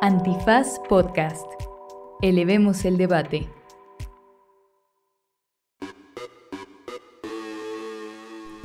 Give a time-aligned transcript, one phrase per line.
[0.00, 1.44] Antifaz Podcast.
[2.22, 3.48] Elevemos el debate.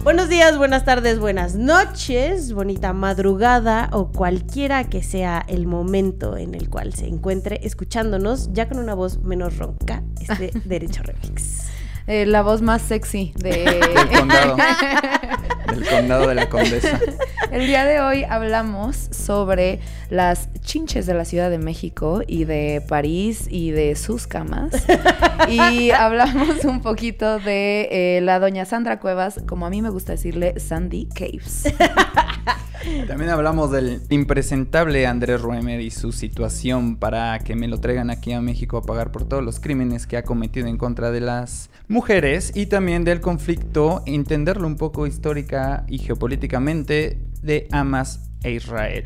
[0.03, 6.53] Buenos días, buenas tardes, buenas noches, bonita madrugada o cualquiera que sea el momento en
[6.53, 11.63] el cual se encuentre escuchándonos, ya con una voz menos ronca, este Derecho Remix.
[12.07, 13.49] Eh, la voz más sexy de...
[13.99, 14.57] Del condado.
[15.73, 16.99] del condado de la condesa.
[17.51, 19.79] El día de hoy hablamos sobre
[20.09, 24.73] las chinches de la Ciudad de México y de París y de sus camas.
[25.47, 30.13] y hablamos un poquito de eh, la doña Sandra Cuevas, como a mí me gusta
[30.13, 31.71] decirle, Sandy Caves.
[33.07, 38.33] También hablamos del impresentable Andrés Ruemer y su situación para que me lo traigan aquí
[38.33, 41.69] a México a pagar por todos los crímenes que ha cometido en contra de las
[41.87, 49.05] mujeres y también del conflicto, entenderlo un poco histórica y geopolíticamente de Hamas e Israel.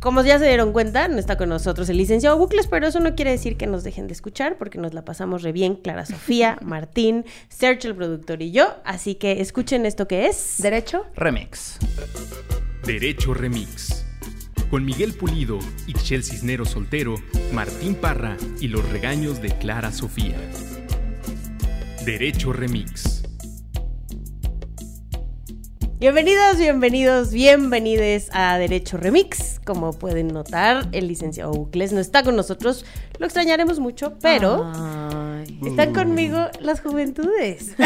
[0.00, 3.16] Como ya se dieron cuenta, no está con nosotros el licenciado Bucles, pero eso no
[3.16, 6.56] quiere decir que nos dejen de escuchar, porque nos la pasamos re bien, Clara Sofía,
[6.62, 8.76] Martín, Sergio el productor y yo.
[8.84, 10.58] Así que escuchen esto que es.
[10.58, 11.04] ¿Derecho?
[11.16, 11.78] Remix.
[12.88, 14.02] Derecho Remix.
[14.70, 15.58] Con Miguel Pulido,
[15.88, 17.16] Ixchel Cisneros Soltero,
[17.52, 20.36] Martín Parra y los regaños de Clara Sofía.
[22.06, 23.24] Derecho Remix.
[25.98, 29.60] Bienvenidos, bienvenidos, bienvenides a Derecho Remix.
[29.66, 32.86] Como pueden notar, el licenciado Bucles no está con nosotros.
[33.18, 35.60] Lo extrañaremos mucho, pero Ay.
[35.62, 37.74] están conmigo las juventudes.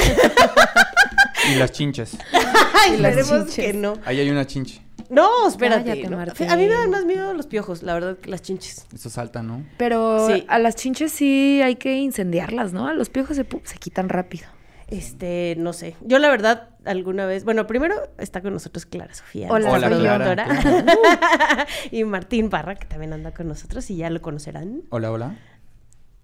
[1.51, 2.17] Y las chinches.
[2.33, 3.55] Ay, Y las chinches.
[3.57, 3.95] que no.
[4.05, 4.82] Ahí hay una chinche.
[5.13, 5.91] No, espérate.
[5.91, 6.17] Cállate, no.
[6.17, 6.51] Martín.
[6.51, 8.87] A mí me dan más miedo los piojos, la verdad, que las chinches.
[8.95, 9.63] Eso salta, ¿no?
[9.77, 10.45] Pero Sí.
[10.49, 12.89] a las chinches sí hay que incendiarlas, ¿no?
[12.89, 14.47] A los piojos se, se quitan rápido.
[14.89, 15.97] Este, no sé.
[16.03, 21.67] Yo la verdad, alguna vez, bueno, primero está con nosotros Clara Sofía, Hola, Hola, Clara.
[21.91, 24.83] y Martín Parra, que también anda con nosotros y ya lo conocerán.
[24.91, 25.37] Hola, hola.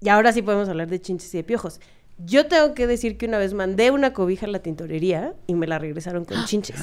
[0.00, 1.80] Y ahora sí podemos hablar de chinches y de piojos.
[2.18, 5.66] Yo tengo que decir que una vez mandé una cobija a la tintorería y me
[5.66, 6.80] la regresaron con chinches.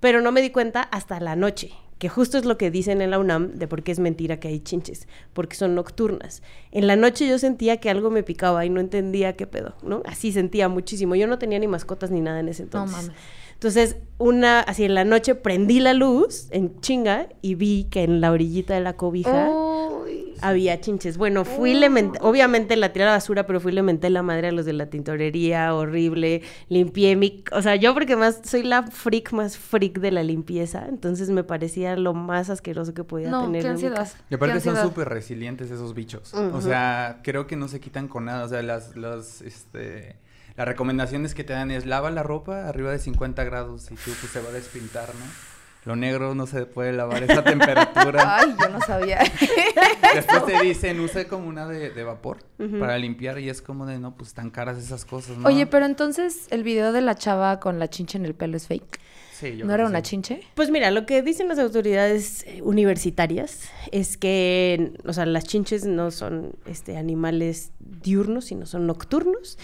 [0.00, 3.10] Pero no me di cuenta hasta la noche, que justo es lo que dicen en
[3.10, 6.42] la UNAM de por qué es mentira que hay chinches, porque son nocturnas.
[6.72, 10.02] En la noche yo sentía que algo me picaba y no entendía qué pedo, ¿no?
[10.06, 11.14] Así sentía muchísimo.
[11.14, 12.96] Yo no tenía ni mascotas ni nada en ese entonces.
[12.96, 13.12] mames.
[13.52, 18.22] Entonces, una, así en la noche prendí la luz en chinga y vi que en
[18.22, 19.99] la orillita de la cobija Uy.
[20.42, 21.16] Había chinches.
[21.16, 24.10] Bueno, fui le menté, obviamente la tiré a la basura, pero fui y le menté
[24.10, 28.40] la madre a los de la tintorería, horrible, limpié mi, o sea, yo porque más
[28.44, 33.04] soy la freak más freak de la limpieza, entonces me parecía lo más asqueroso que
[33.04, 33.62] podía No, tener.
[33.62, 34.08] qué ansiedad.
[34.30, 36.32] Y aparte Qué son súper resilientes esos bichos.
[36.34, 38.44] O sea, creo que no se quitan con nada.
[38.44, 40.16] O sea, las, las, este,
[40.56, 44.10] las recomendaciones que te dan es lava la ropa arriba de 50 grados y tú
[44.20, 45.49] pues se va a despintar, ¿no?
[45.84, 48.36] Lo negro no se puede lavar a esa temperatura.
[48.38, 49.20] Ay, yo no sabía.
[50.14, 52.44] Después te dicen, use como una de, de vapor
[52.78, 55.48] para limpiar y es como de, no, pues tan caras esas cosas, ¿no?
[55.48, 58.66] Oye, pero entonces el video de la chava con la chinche en el pelo es
[58.66, 59.00] fake.
[59.32, 60.10] Sí, yo ¿No era una sí.
[60.10, 60.42] chinche?
[60.54, 65.86] Pues mira, lo que dicen las autoridades eh, universitarias es que, o sea, las chinches
[65.86, 69.56] no son este, animales diurnos, sino son nocturnos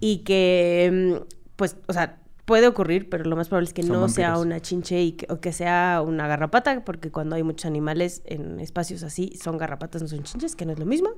[0.00, 3.92] y que, mm, pues, o sea, puede ocurrir, pero lo más probable es que Son
[3.92, 7.66] no sea una chinche y que, o que sea una garrapata, porque cuando hay muchos
[7.66, 11.10] animales en espacios así, son garrapatas, no son chinches, que no es lo mismo.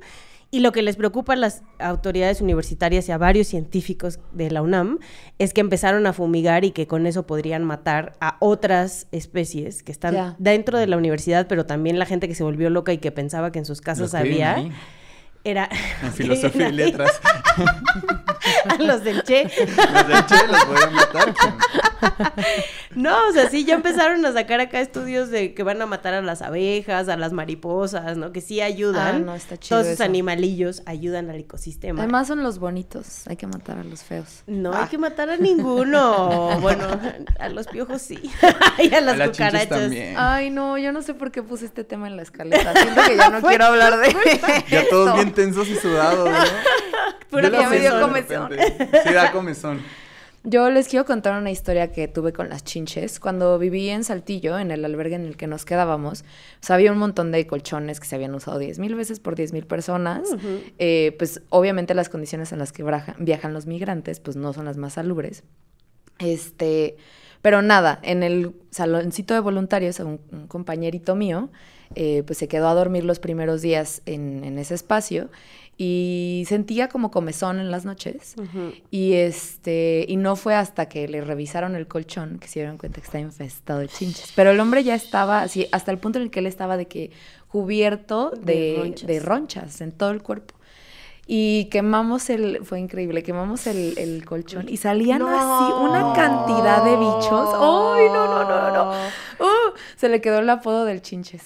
[0.51, 4.61] Y lo que les preocupa a las autoridades universitarias y a varios científicos de la
[4.61, 4.99] UNAM
[5.39, 9.93] es que empezaron a fumigar y que con eso podrían matar a otras especies que
[9.93, 13.13] están dentro de la universidad, pero también la gente que se volvió loca y que
[13.13, 14.73] pensaba que en sus casas Los que viven había.
[15.45, 15.69] Era
[16.03, 17.21] En filosofía y letras.
[18.78, 19.45] los del Che.
[19.45, 21.34] Los del Che los voy a matar.
[22.95, 26.12] No, o sea, sí, ya empezaron a sacar acá estudios de que van a matar
[26.15, 28.33] a las abejas, a las mariposas, ¿no?
[28.33, 29.17] Que sí ayudan.
[29.17, 30.05] Ah, no, está chido Todos esos eso.
[30.05, 32.03] animalillos ayudan al ecosistema.
[32.03, 33.27] Además son los bonitos.
[33.28, 34.43] Hay que matar a los feos.
[34.47, 34.83] no Ah.
[34.83, 36.59] hay que matar a ninguno.
[36.61, 36.84] bueno,
[37.39, 38.19] a los piojos sí.
[38.78, 39.69] y a las A cucarachas.
[39.69, 40.15] también.
[40.19, 42.72] Ay, no, yo no sé por qué puse este tema en la escaleta.
[42.75, 44.15] Siento que ya no quiero hablar de
[44.71, 47.41] Ya todos bien tensos y sudados, ¿no?
[47.41, 48.50] La ya me dio comezón.
[49.04, 49.80] Sí, da comezón.
[50.42, 53.21] Yo les quiero contar una historia que tuve con las chinches.
[53.21, 56.92] Cuando viví en Saltillo, en el albergue en el que nos quedábamos, o sea, había
[56.92, 60.22] un montón de colchones que se habían usado 10 mil veces por 10 mil personas.
[60.78, 62.82] Eh, pues obviamente las condiciones en las que
[63.18, 65.44] viajan los migrantes, pues no son las más salubres.
[66.21, 66.97] Este,
[67.43, 71.49] pero nada, en el saloncito de voluntarios, un, un compañerito mío,
[71.97, 75.28] eh, pues se quedó a dormir los primeros días en, en ese espacio
[75.77, 78.34] y sentía como comezón en las noches.
[78.91, 83.01] Y este, y no fue hasta que le revisaron el colchón que se dieron cuenta
[83.01, 84.33] que estaba infestado de chinches.
[84.37, 86.87] Pero el hombre ya estaba así, hasta el punto en el que él estaba de
[86.87, 87.11] que
[87.49, 89.07] cubierto De de, ronchas.
[89.09, 90.55] de ronchas en todo el cuerpo.
[91.32, 96.97] Y quemamos el, fue increíble, quemamos el, el colchón y salían así una cantidad de
[96.97, 97.50] bichos.
[97.54, 98.91] ¡Ay, no, no, no, no!
[99.38, 101.44] Uh, se le quedó el apodo del chinches.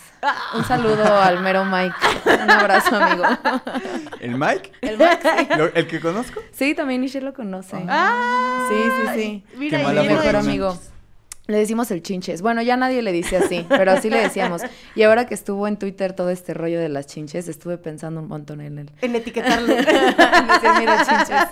[0.57, 1.95] Un saludo al mero Mike.
[2.25, 3.25] Un abrazo, amigo.
[4.21, 4.73] ¿El Mike?
[4.81, 5.49] El Mike, sí.
[5.75, 6.41] ¿El que conozco?
[6.53, 7.77] Sí, también Nisha lo conoce.
[7.87, 9.45] Ah, Sí, sí, sí.
[9.59, 10.39] Mira, Qué mala mi mejor fortuna.
[10.41, 10.79] amigo.
[11.47, 12.41] Le decimos el chinches.
[12.41, 14.63] Bueno, ya nadie le dice así, pero así le decíamos.
[14.95, 18.29] Y ahora que estuvo en Twitter todo este rollo de las chinches, estuve pensando un
[18.29, 18.91] montón en él.
[19.03, 19.67] En etiquetarlo.
[19.77, 21.49] Dice, mira, chinches.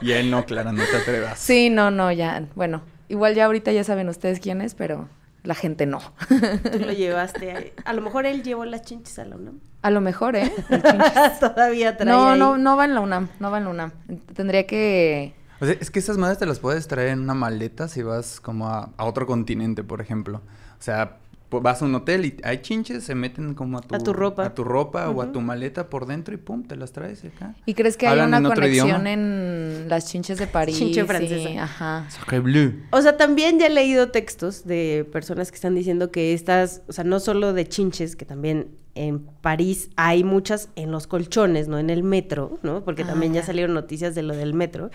[0.00, 1.38] Y él no, Clara, no te atrevas.
[1.38, 2.42] Sí, no, no, ya.
[2.56, 5.08] Bueno, igual ya ahorita ya saben ustedes quién es, pero
[5.44, 6.00] la gente no.
[6.28, 7.52] Tú lo llevaste.
[7.52, 9.60] A, a lo mejor él llevó las chinches a la UNAM.
[9.82, 10.52] A lo mejor, ¿eh?
[10.68, 11.38] El chinches.
[11.38, 12.38] Todavía trae No, ahí.
[12.40, 13.92] no, no va en la UNAM, no va en la UNAM.
[14.34, 15.34] Tendría que...
[15.60, 18.40] O sea, es que esas madres te las puedes traer en una maleta si vas
[18.40, 20.40] como a, a otro continente, por ejemplo.
[20.78, 21.16] O sea,
[21.50, 24.44] vas a un hotel y hay chinches, se meten como a tu, A tu ropa.
[24.44, 27.54] a tu ropa o a tu maleta por dentro y pum, te las traes acá.
[27.64, 29.12] ¿Y crees que hay ¿Hablan una en conexión idioma?
[29.12, 30.76] en las chinches de París?
[30.78, 31.62] Chinche y- francesa.
[31.64, 32.06] Ajá.
[32.10, 32.74] Sacré bleu.
[32.90, 36.92] O sea, también ya he leído textos de personas que están diciendo que estas, o
[36.92, 41.78] sea, no solo de chinches, que también en París hay muchas en los colchones, no
[41.78, 42.84] en el metro, ¿no?
[42.84, 43.46] Porque Ah, también ya ya.
[43.46, 44.90] salieron noticias de lo del metro.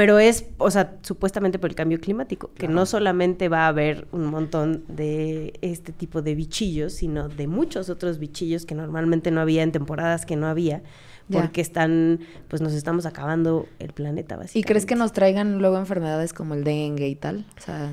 [0.00, 4.08] Pero es, o sea, supuestamente por el cambio climático, que no solamente va a haber
[4.12, 9.42] un montón de este tipo de bichillos, sino de muchos otros bichillos que normalmente no
[9.42, 10.82] había en temporadas que no había,
[11.28, 11.42] Ya.
[11.42, 14.58] porque están, pues nos estamos acabando el planeta, básicamente.
[14.58, 17.44] ¿Y crees que nos traigan luego enfermedades como el dengue y tal?
[17.58, 17.92] O sea,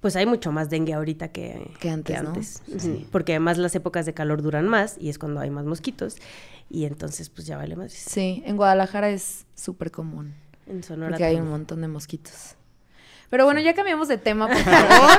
[0.00, 2.30] Pues hay mucho más dengue ahorita que, Que antes, ¿no?
[2.76, 3.04] Ujú.
[3.10, 6.18] Porque además las épocas de calor duran más y es cuando hay más mosquitos.
[6.70, 7.92] Y entonces, pues ya vale más.
[7.92, 10.34] sí, en Guadalajara es súper común.
[10.68, 11.10] En Sonora.
[11.10, 12.54] Porque hay un montón de mosquitos.
[13.30, 15.18] Pero bueno, ya cambiamos de tema, por favor.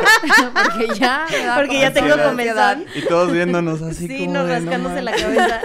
[0.53, 1.25] porque ya.
[1.29, 2.85] me da Porque ya tengo comezón.
[2.95, 5.27] Y todos viéndonos así Sí, como nos de, rascándose la manches".
[5.27, 5.61] cabeza.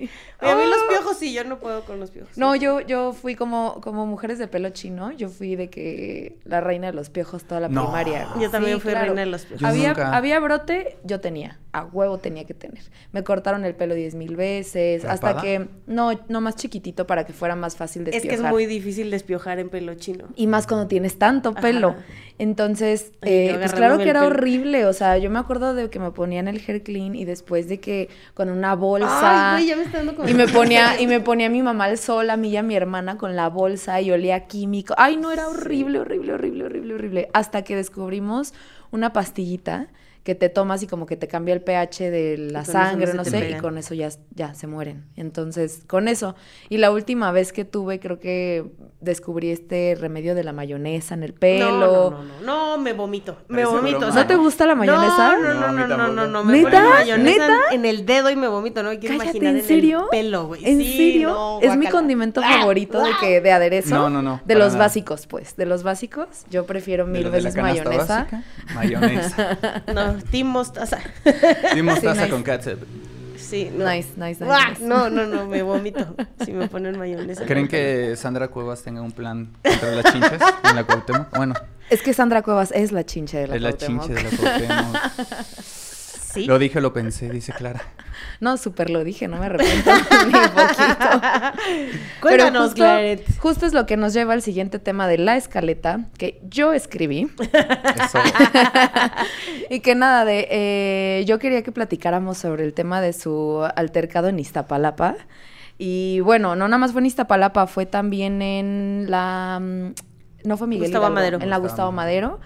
[0.42, 0.88] Oye, a mí los Oh.
[0.88, 2.36] piojos sí, yo no puedo con los piojos.
[2.36, 5.10] No, yo, yo fui como, como mujeres de pelo chino.
[5.12, 7.84] Yo fui de que la reina de los piojos toda la No.
[7.84, 8.28] primaria.
[8.40, 9.06] Yo también Sí, fui claro.
[9.06, 9.60] reina de los piojos.
[9.60, 10.16] Yo había, nunca.
[10.16, 11.58] había brote, yo tenía.
[11.72, 12.82] A huevo tenía que tener.
[13.12, 15.04] Me cortaron el pelo diez mil veces.
[15.04, 15.68] Hasta que.
[15.86, 19.10] No, no más chiquitito para que fuera más fácil de Es que es muy difícil
[19.10, 20.26] despiojar en pelo chino.
[20.36, 21.90] Y más cuando tienes tanto pelo.
[21.90, 21.98] Ajá.
[22.36, 24.32] Entonces, eh, pues claro que era pelo.
[24.32, 24.86] horrible.
[24.86, 27.78] O sea, yo me acuerdo de que me ponían el hair clean y después de
[27.78, 29.54] que con una bolsa.
[29.54, 30.28] Ay, güey, ya me está dando como...
[30.28, 32.62] y me ponía, y me ponía a mi mamá al sol, a mí y a
[32.62, 34.94] mi hermana con la bolsa y olía químico.
[34.98, 37.30] Ay, no, era horrible, horrible, horrible, horrible, horrible.
[37.34, 38.52] Hasta que descubrimos
[38.90, 39.88] una pastillita
[40.24, 43.24] que te tomas y como que te cambia el pH de la no sangre, no
[43.24, 45.04] sé, y con eso ya, ya se mueren.
[45.16, 46.34] Entonces, con eso.
[46.70, 48.64] Y la última vez que tuve, creo que
[49.00, 52.10] descubrí este remedio de la mayonesa en el pelo.
[52.10, 52.40] No, no, no, no,
[52.76, 53.98] no, me vomito, me Parece vomito.
[53.98, 54.08] broma.
[54.10, 55.36] o sea, ¿No te gusta la mayonesa?
[55.36, 56.26] No, no, No, no, no, no, no, tampoco.
[56.30, 56.70] no, me ¿Neta?
[56.70, 57.58] ponen mayonesa ¿Neta?
[57.72, 60.02] en el dedo y me vomito, no me quiero Cállate, imaginar ¿en serio?
[60.04, 60.64] el pelo, güey.
[60.64, 61.28] ¿En Sí, serio?
[61.28, 62.60] no, es mi condimento ¡Ah!
[62.60, 63.94] favorito de que de aderezo.
[63.94, 64.86] No, no, no, De los nada.
[64.86, 65.54] básicos, pues.
[65.56, 68.26] De los básicos, yo prefiero mil veces mayonesa.
[68.30, 68.42] básica,
[68.74, 69.58] Mayonesa.
[69.94, 70.98] No, Team Mostaza.
[71.76, 72.30] Y mostaza nice.
[72.30, 72.84] con ketchup.
[73.36, 73.88] Sí, no.
[73.88, 74.82] Nice, nice, nice.
[74.82, 76.14] No, no, no, me vomito
[76.44, 77.44] si me ponen mayonesa.
[77.44, 80.40] ¿Creen que Sandra Cuevas tenga un plan contra las chinches
[80.70, 81.36] en la Cuauhtémoc?
[81.36, 81.54] Bueno,
[81.90, 84.96] Es que Sandra Cuevas es la chinche de la es la chinche de la Cuauhtémoc.
[86.34, 86.46] Sí.
[86.46, 87.80] Lo dije, lo pensé, dice Clara.
[88.40, 89.90] No, súper lo dije, no me arrepiento
[90.26, 91.20] ni poquito.
[92.20, 93.24] Cuéntanos, justo, Claret.
[93.38, 97.28] justo es lo que nos lleva al siguiente tema de la escaleta que yo escribí.
[97.40, 98.18] Eso.
[99.70, 104.28] y que nada, de eh, yo quería que platicáramos sobre el tema de su altercado
[104.28, 105.16] en Iztapalapa.
[105.78, 109.58] Y bueno, no nada más fue en Iztapalapa, fue también en la...
[109.60, 109.88] mm,
[110.44, 111.38] No fue Miguel Gustavo Hidalgo, Madero.
[111.40, 112.40] En la Gustavo Gustavo Madero.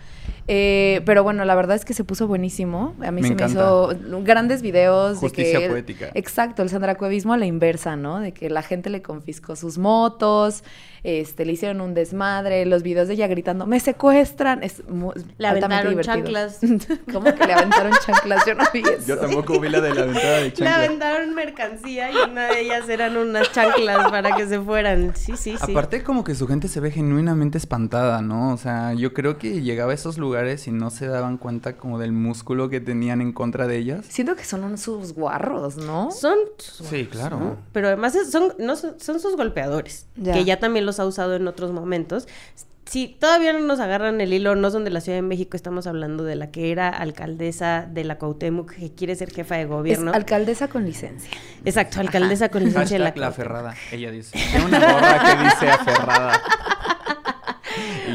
[0.51, 2.95] Eh, pero bueno, la verdad es que se puso buenísimo.
[3.03, 3.55] A mí Me se encanta.
[3.55, 5.19] me hizo grandes videos.
[5.19, 6.11] Justicia de que, poética.
[6.15, 8.19] Exacto, el sandracuevismo a la inversa, ¿no?
[8.19, 10.65] De que la gente le confiscó sus motos,
[11.09, 14.63] este, le hicieron un desmadre, los videos de ella gritando, me secuestran.
[14.63, 16.15] Es mu- Le aventaron divertido.
[16.15, 16.61] chanclas.
[17.13, 18.45] ¿Cómo que le aventaron chanclas?
[18.47, 19.07] Yo no vi eso.
[19.07, 20.75] Yo tampoco vi la de la ventana de Le chancla.
[20.77, 25.13] aventaron mercancía y una de ellas eran unas chanclas para que se fueran.
[25.17, 25.73] Sí, sí, sí.
[25.73, 28.53] Aparte como que su gente se ve genuinamente espantada, ¿no?
[28.53, 31.99] O sea, yo creo que llegaba a esos lugares y no se daban cuenta como
[31.99, 34.05] del músculo que tenían en contra de ellas.
[34.09, 36.11] Siento que son sus guarros, ¿no?
[36.11, 36.37] Son.
[36.59, 37.39] Sí, claro.
[37.39, 37.57] ¿no?
[37.73, 40.33] Pero además son, no, son, son sus golpeadores, Ya.
[40.35, 42.27] que ya también los ha usado en otros momentos.
[42.87, 45.87] Si todavía no nos agarran el hilo, no son de la Ciudad de México, estamos
[45.87, 49.69] hablando de la que era alcaldesa de la Cuauhtémoc, que quiere ser jefa de Es
[49.69, 50.11] gobierno.
[50.15, 51.31] alcaldesa con licencia.
[51.67, 53.75] Exacto, alcaldesa con licencia de la la aferrada.
[53.93, 54.39] Ella dice.
[54.51, 56.41] Tiene una gorra que dice aferrada.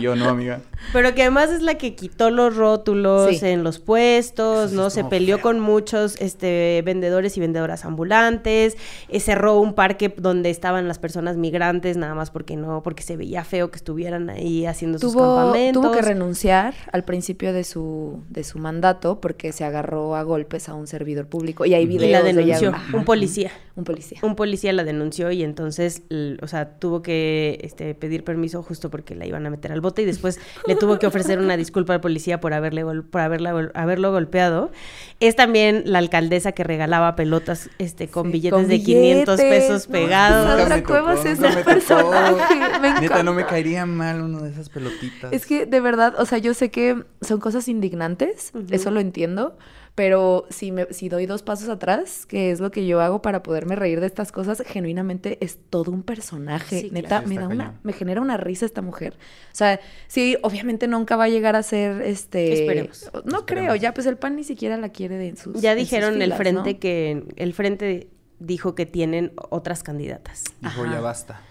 [0.04, 0.62] Y yo no, amiga.
[0.94, 3.46] Pero que además es la que quitó los rótulos Sí.
[3.48, 4.90] en los puestos, Eso ¿no?
[4.90, 5.44] Se peleó feo.
[5.44, 8.76] con muchos este, vendedores y vendedoras ambulantes,
[9.10, 13.16] eh, cerró un parque donde estaban las personas migrantes, nada más porque no, porque se
[13.18, 15.82] veía feo que estuvieran ahí haciendo sus Tuvo, campamentos.
[15.82, 20.68] tuvo que renunciar al principio de su, de su mandato porque se agarró a golpes
[20.70, 21.66] a un servidor público.
[21.66, 23.52] Y hay y videos la de ella- denunció, un policía.
[23.76, 24.20] Un policía.
[24.22, 26.04] Un policía la denunció y entonces,
[26.42, 29.93] o sea, tuvo que este, pedir permiso justo porque la iban a meter al bote
[30.02, 34.12] y después le tuvo que ofrecer una disculpa al policía por haberle por haberla haberlo
[34.12, 34.72] golpeado.
[35.20, 39.64] Es también la alcaldesa que regalaba pelotas este con Sí, billetes con de 500 billetes,
[39.64, 39.92] pesos ¿no?
[39.94, 40.60] pegados.
[40.60, 44.70] Sandra tocó, Cuevas es un personaje, me Neta, no me caería mal uno de esas
[44.70, 45.32] pelotitas.
[45.32, 49.58] Es que de verdad, o sea, yo sé que son cosas indignantes, eso lo entiendo,
[49.96, 53.44] pero si, me, si doy dos pasos atrás, que es lo que yo hago para
[53.44, 56.82] poderme reír de estas cosas, genuinamente es todo un personaje.
[56.82, 57.28] Sí, Neta, claro.
[57.28, 59.14] me da una, me genera una risa esta mujer.
[59.52, 62.54] O sea, sí, obviamente nunca va a llegar a ser este.
[62.54, 63.12] Esperemos.
[63.26, 65.62] No creo, ya pues el pan ni siquiera la quiere de en sus.
[65.62, 66.80] Ya en sus dijeron el frente ¿no?
[66.80, 68.10] que el frente
[68.40, 70.44] dijo que tienen otras candidatas.
[70.60, 70.92] Dijo, Ajá.
[70.92, 71.42] ya basta.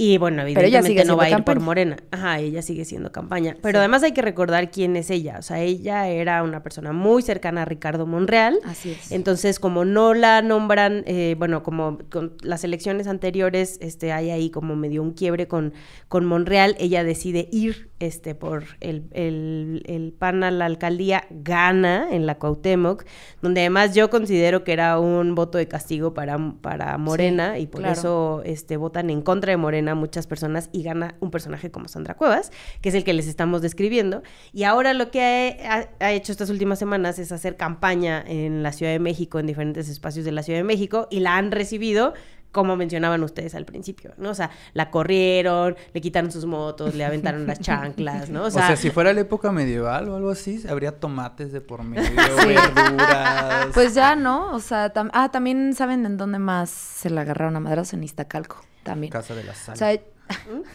[0.00, 1.58] Y bueno, evidentemente no va a ir por.
[1.58, 1.96] Morena.
[2.12, 3.56] Ajá, ella sigue siendo campaña.
[3.60, 3.80] Pero Sí.
[3.80, 5.34] además hay que recordar quién es ella.
[5.40, 8.60] O sea, ella era una persona muy cercana a Ricardo Monreal.
[8.64, 9.10] Así es.
[9.10, 14.50] Entonces, como no la nombran, eh, bueno, como con las elecciones anteriores, este, hay ahí
[14.50, 15.72] como medio un quiebre con,
[16.06, 22.06] con Monreal, ella decide ir este, por el, el, el PAN a la alcaldía, gana
[22.12, 23.04] en la Cuauhtémoc,
[23.42, 27.80] donde además yo considero que era un voto de castigo para, para Morena y por
[27.80, 27.98] claro.
[27.98, 32.14] eso este, votan en contra de Morena muchas personas y gana un personaje como Sandra
[32.14, 34.22] Cuevas, que es el que les estamos describiendo.
[34.52, 38.62] Y ahora lo que ha, ha- ha hecho estas últimas semanas es hacer campaña en
[38.62, 41.50] la Ciudad de México, en diferentes espacios de la Ciudad de México, y la han
[41.52, 42.14] recibido
[42.50, 44.30] como mencionaban ustedes al principio, ¿no?
[44.30, 48.44] O sea, la corrieron, le quitaron sus motos, le aventaron las chanclas, ¿no?
[48.44, 52.10] O sea, si fuera la época medieval o algo así, habría tomates de por medio,
[52.46, 53.66] verduras.
[53.74, 54.52] Pues ya, ¿no?
[54.54, 58.04] O sea, tam- ah, también saben en dónde más se la agarraron a madrazos en
[58.04, 58.60] Iztacalco.
[58.88, 59.12] También.
[59.12, 59.74] Casa de la sal.
[59.74, 60.00] O sea,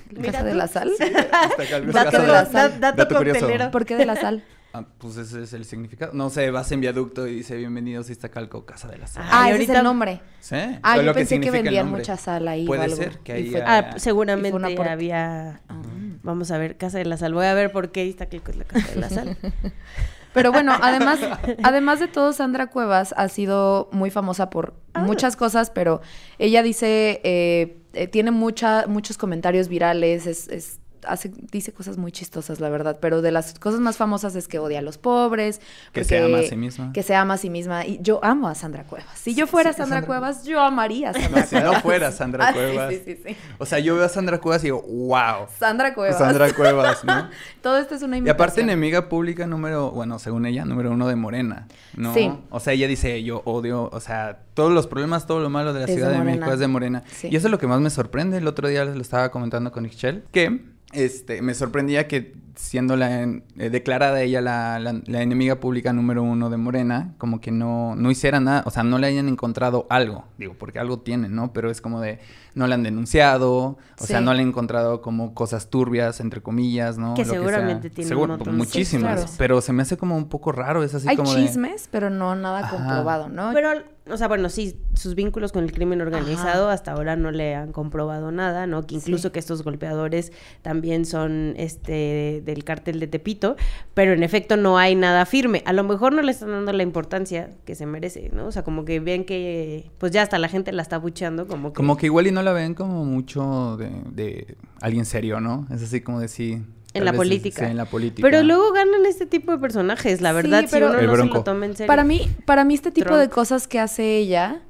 [0.09, 0.91] Mira Casa de la Sal.
[0.99, 2.71] Es Dato, casa de la la sal.
[2.71, 3.39] da- dato Dato curioso.
[3.41, 3.71] coctelero.
[3.71, 4.43] ¿Por qué de la sal?
[4.75, 6.13] Ah, pues ese es el significado.
[6.13, 9.23] No sé, vas en viaducto y dice bienvenidos a Iztacalco, casa de la sal.
[9.27, 10.21] Ah, Ah, y ese es el nombre.
[10.39, 10.55] ¿Sí?
[10.81, 12.95] Ah, yo lo pensé que el vendían mucha sal ahí o Puede algo.
[12.95, 15.61] ser que ahí fue- Ah, fue seguramente había...
[15.69, 15.81] Ah.
[16.23, 17.33] Vamos a ver, Casa de la Sal.
[17.33, 19.37] Voy a ver por qué Iztacalco es la Casa de la Sal.
[20.33, 21.19] Pero bueno, además,
[21.61, 25.03] además de todo, Sandra Cuevas ha sido muy famosa por Ah.
[25.03, 26.01] muchas cosas, pero
[26.39, 32.11] ella dice, eh, eh, tiene mucha, muchos comentarios virales, es, es- hace, dice cosas muy
[32.11, 35.61] chistosas, la verdad, pero de las cosas más famosas es que odia a los pobres.
[35.91, 36.91] Que se ama a sí misma.
[36.93, 37.85] Que se ama a sí misma.
[37.85, 39.17] Y yo amo a Sandra Cuevas.
[39.17, 42.11] Si yo fuera sí, Sandra, Sandra Cuevas, yo amaría a Sandra No, si no fuera
[42.11, 42.93] Sandra Ah, sí, Cuevas.
[42.93, 43.35] sí, sí, sí.
[43.57, 45.47] O sea, yo veo a Sandra Cuevas y digo, wow.
[45.57, 46.17] Sandra Cuevas.
[46.17, 47.29] Sandra Cuevas, ¿no?
[47.61, 48.35] Todo esto es una Y invitación.
[48.35, 52.13] aparte enemiga pública número, bueno, según ella, número uno de Morena, ¿no?
[52.13, 52.31] Sí.
[52.49, 55.79] O sea, ella dice, yo odio, o sea, todos los problemas, todo lo malo de
[55.79, 56.53] la Es de Ciudad de, México Morena.
[56.53, 57.03] es de Morena.
[57.07, 57.29] Sí.
[57.31, 58.37] Y eso es lo que más me sorprende.
[58.37, 63.21] El otro día lo estaba comentando con Ixchel, que este, me sorprendía que siendo la
[63.21, 67.51] en- eh, declarada ella la, la- la enemiga pública número uno de Morena, como que
[67.51, 71.33] no, no hiciera nada, o sea, no le hayan encontrado algo, digo, porque algo tienen,
[71.33, 71.51] ¿no?
[71.51, 72.19] Pero es como de,
[72.53, 76.99] no la han denunciado, o sea, no le han encontrado como cosas turbias, entre comillas,
[76.99, 77.15] ¿no?
[77.15, 79.15] Que Lo seguramente tiene Seguro, montón de muchísimas.
[79.15, 79.31] Claro.
[79.39, 82.11] pero se me hace como un poco raro, es así Hay como de- chismes, pero
[82.11, 82.77] no nada Ajá.
[82.77, 83.49] comprobado, ¿no?
[83.53, 83.71] Pero,
[84.09, 87.71] o sea, bueno, sí, sus vínculos con el crimen organizado hasta ahora no le han
[87.71, 88.85] comprobado nada, ¿no?
[88.85, 89.31] Que incluso Sí.
[89.31, 93.55] que estos golpeadores también son este del cártel de Tepito,
[93.93, 95.63] pero en efecto no hay nada firme.
[95.65, 98.47] A lo mejor no le están dando la importancia que se merece, ¿no?
[98.47, 101.71] O sea, como que ven que pues ya hasta la gente la está bucheando como
[101.71, 105.65] que Como que igual y no la ven como mucho de, de alguien serio, ¿no?
[105.71, 106.61] Es así como de sí.
[106.93, 107.69] En la política.
[107.69, 108.27] en la política.
[108.27, 111.15] Pero luego ganan este tipo de personajes, la Sí, verdad, pero- si uno El no
[111.15, 111.87] se lo toma en serio.
[111.87, 113.21] Para mí, para mí este tipo Trump.
[113.21, 114.61] de cosas que hace ella,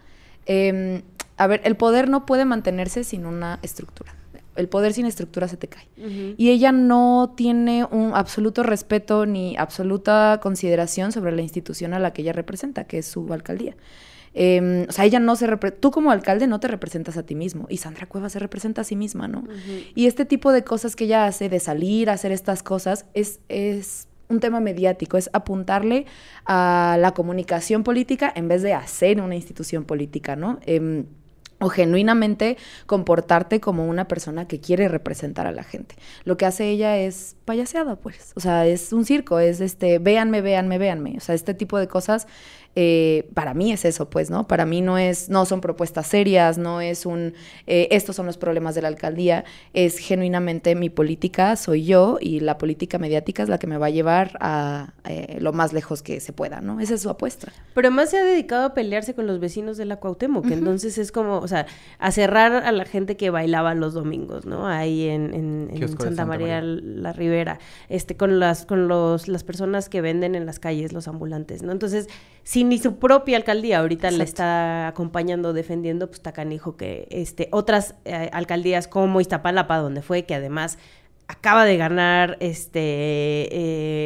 [0.45, 1.01] eh,
[1.37, 4.15] a ver, el poder no puede mantenerse sin una estructura.
[4.55, 5.87] El poder sin estructura se te cae.
[6.37, 12.13] Y ella no tiene un absoluto respeto ni absoluta consideración sobre la institución a la
[12.13, 13.75] que ella representa, que es su alcaldía.
[14.33, 15.47] Eh, o sea, ella no se
[15.79, 18.83] tú como alcalde no te representas a ti mismo y Sandra Cuevas se representa a
[18.83, 19.43] sí misma, ¿no?
[19.95, 23.39] Y este tipo de cosas que ella hace, de salir a hacer estas cosas, es,
[23.49, 26.05] es un tema mediático, es apuntarle
[26.45, 30.59] a la comunicación política en vez de hacer una institución política, ¿no?
[30.65, 31.05] Em,
[31.59, 35.95] o genuinamente comportarte como una persona que quiere representar a la gente.
[36.25, 38.33] Lo que hace ella es payaseada, pues.
[38.35, 41.15] O sea, es un circo, es este, véanme, véanme, véanme.
[41.17, 42.27] O sea, este tipo de cosas
[42.75, 44.47] eh, para mí es eso, pues, ¿no?
[44.47, 47.33] Para mí no es, no son propuestas serias, no es un,
[47.67, 52.39] eh, estos son los problemas de la alcaldía, es genuinamente mi política, soy yo y
[52.39, 56.01] la política mediática es la que me va a llevar a eh, lo más lejos
[56.01, 56.79] que se pueda, ¿no?
[56.79, 57.51] Esa es su apuesta.
[57.75, 60.97] Pero además se ha dedicado a pelearse con los vecinos de la Cuauhtémoc, que entonces
[60.97, 61.67] es como, o sea,
[61.99, 64.67] a cerrar a la gente que bailaba los domingos, ¿no?
[64.67, 66.61] Ahí en, en- en Santa María, María.
[66.61, 71.07] la Ribera, este, con las, con los, las personas que venden en las calles, los
[71.07, 71.71] ambulantes, ¿no?
[71.71, 72.07] Entonces,
[72.43, 74.23] si ni su propia alcaldía ahorita Exacto.
[74.23, 80.23] está acompañando, defendiendo, pues está canijo que este, otras eh, alcaldías como Iztapalapa, donde fue,
[80.25, 80.77] que además
[81.25, 82.79] acaba de ganar este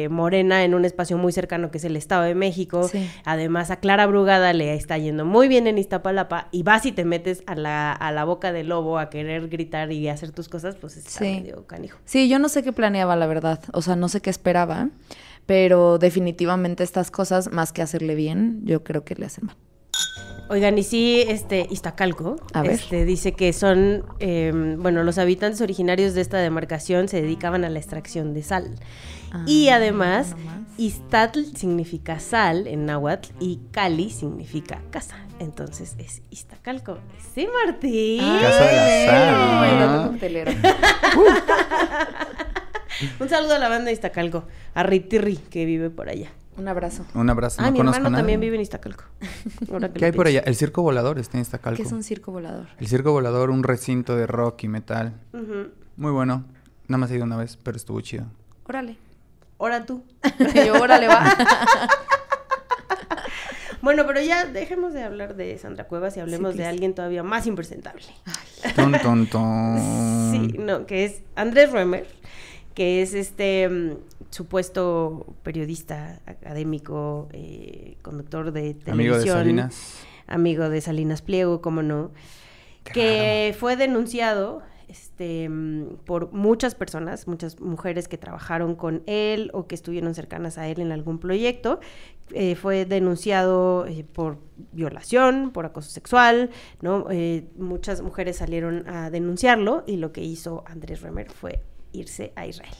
[0.04, 2.86] eh, Morena en un espacio muy cercano que es el Estado de México.
[2.88, 3.10] Sí.
[3.24, 7.04] Además, a Clara Brugada le está yendo muy bien en Iztapalapa y vas y te
[7.04, 10.76] metes a la, a la boca del lobo a querer gritar y hacer tus cosas,
[10.76, 11.40] pues está Sí.
[11.40, 11.98] medio canijo.
[12.04, 13.60] Sí, yo no sé qué planeaba, la verdad.
[13.72, 14.88] O sea, no sé qué esperaba.
[15.48, 19.56] Pero definitivamente estas cosas, más que hacerle bien, yo creo que le hacen mal.
[20.50, 22.72] Oigan, y sí, este, Iztacalco, A ver.
[22.72, 27.70] este, dice que son, eh, bueno, los habitantes originarios de esta demarcación se dedicaban a
[27.70, 28.74] la extracción de sal.
[29.46, 30.66] y Ah, además, no.
[30.76, 35.16] Iztatl significa sal en náhuatl y Cali significa casa.
[35.38, 36.98] Entonces es Iztacalco.
[37.34, 38.20] Sí, Martín.
[38.40, 40.54] Casa de la sal.
[43.20, 46.30] Un saludo a la banda de Iztacalco, a Ritirri, que vive por allá.
[46.56, 47.04] Un abrazo.
[47.14, 47.60] Un abrazo.
[47.62, 48.20] Ah, no mi conozco hermano nada.
[48.22, 49.04] también vive en Iztacalco.
[49.72, 50.40] Ahora que ¿Qué hay por allá?
[50.40, 51.76] El circo volador está en Iztacalco.
[51.76, 52.66] ¿Qué es un circo volador?
[52.80, 55.14] El circo volador, un recinto de rock y metal.
[55.96, 56.44] Muy bueno.
[56.88, 58.24] Nada más he ido una vez, pero estuvo chido.
[58.68, 58.96] Órale.
[59.60, 60.02] Ahora tú.
[60.66, 61.24] Yo, órale, va.
[63.80, 67.46] Bueno, pero ya dejemos de hablar de Sandra Cuevas y hablemos de alguien todavía más
[67.46, 68.02] impresentable.
[68.74, 70.32] Ton, ton, ton.
[70.32, 72.04] Sí, no, que es Andrés Römer,
[72.78, 73.96] que es este mm,
[74.30, 78.94] supuesto periodista académico, eh, conductor de televisión.
[78.94, 80.04] Amigo de Salinas.
[80.28, 82.12] Amigo de Salinas Pliego, cómo no.
[82.84, 89.66] Que fue denunciado este, mm, por muchas personas, muchas mujeres que trabajaron con él o
[89.66, 91.80] que estuvieron cercanas a él en algún proyecto.
[92.32, 94.38] Eh, fue denunciado eh, por
[94.70, 97.08] violación, por acoso sexual, ¿no?
[97.10, 101.60] Eh, muchas mujeres salieron a denunciarlo y lo que hizo Andrés Remer fue
[101.92, 102.74] irse a Israel.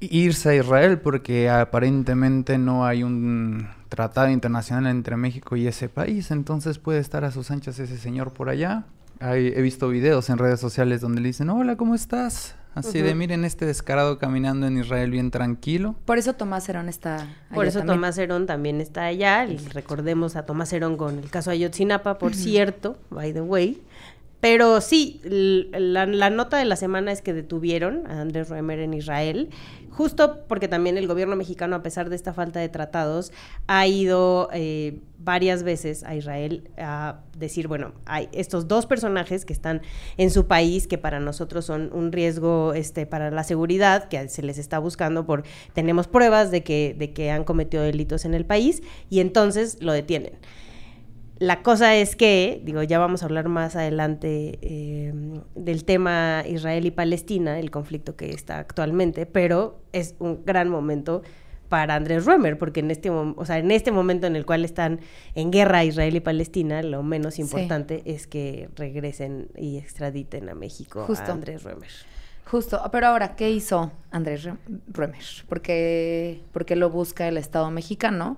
[0.00, 6.30] Irse a Israel porque aparentemente no hay un tratado internacional entre México y ese país,
[6.30, 8.84] entonces puede estar a sus anchas ese señor por allá.
[9.20, 12.56] Hay- he visto videos en redes sociales donde le dicen, hola, ¿cómo estás?
[12.74, 15.94] Así de, miren este descarado caminando en Israel bien tranquilo.
[16.04, 17.96] Por eso Tomás Herón está allá Por eso también.
[17.98, 19.46] Tomás Herón también está allá.
[19.46, 23.80] y recordemos a Tomás Herón con el caso Ayotzinapa, por cierto, by the way.
[24.44, 29.48] Pero sí, la nota de la semana es que detuvieron a Andrés Roemer en Israel,
[29.88, 33.32] justo porque también el gobierno mexicano, a pesar de esta falta de tratados,
[33.68, 39.54] ha ido eh, varias veces a Israel a decir, bueno, hay estos dos personajes que
[39.54, 39.80] están
[40.18, 44.42] en su país, que para nosotros son un riesgo este, para la seguridad, que se
[44.42, 48.44] les está buscando por, tenemos pruebas de que, de que han cometido delitos en el
[48.44, 50.34] país, y entonces lo detienen.
[51.38, 55.12] La cosa es que, digo, ya vamos a hablar más adelante eh,
[55.56, 61.22] del tema Israel y Palestina, el conflicto que está actualmente, pero es un gran momento
[61.68, 65.00] para Andrés Römer, porque en este, o sea, en este momento en el cual están
[65.34, 67.42] en guerra Israel y Palestina, lo menos Sí.
[67.42, 71.32] importante es que regresen y extraditen a México Justo.
[71.32, 71.90] a Andrés Römer.
[72.46, 74.54] Justo, pero ahora, ¿qué hizo Andrés Re-
[74.92, 75.44] Römer?
[75.48, 78.36] Porque, porque lo busca el Estado mexicano.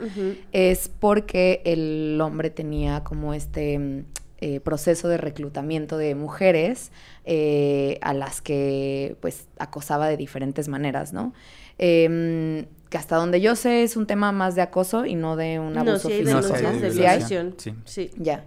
[0.53, 4.05] Es porque el hombre tenía como este mm,
[4.40, 6.92] eh, proceso de reclutamiento de mujeres
[7.25, 11.33] eh, a las que pues acosaba de diferentes maneras, ¿no?
[11.79, 15.59] Em, que hasta donde yo sé es un tema más de acoso y no de
[15.59, 16.40] un No, abuso sí hay físico.
[16.40, 17.16] No, sí hay denuncias de ¿Sí hay?
[17.16, 17.55] violación.
[17.59, 17.75] Sí.
[17.85, 18.11] Sí.
[18.16, 18.45] Ya.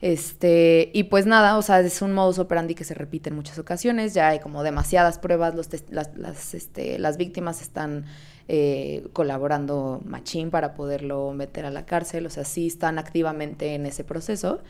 [0.00, 3.58] Este, y pues nada, o sea, es un modus operandi que se repite en muchas
[3.58, 8.04] ocasiones, ya hay como demasiadas pruebas, los las, las, este, las víctimas están
[8.48, 13.86] eh, colaborando machín para poderlo meter a la cárcel, o sea, sí están activamente en
[13.86, 14.60] ese proceso.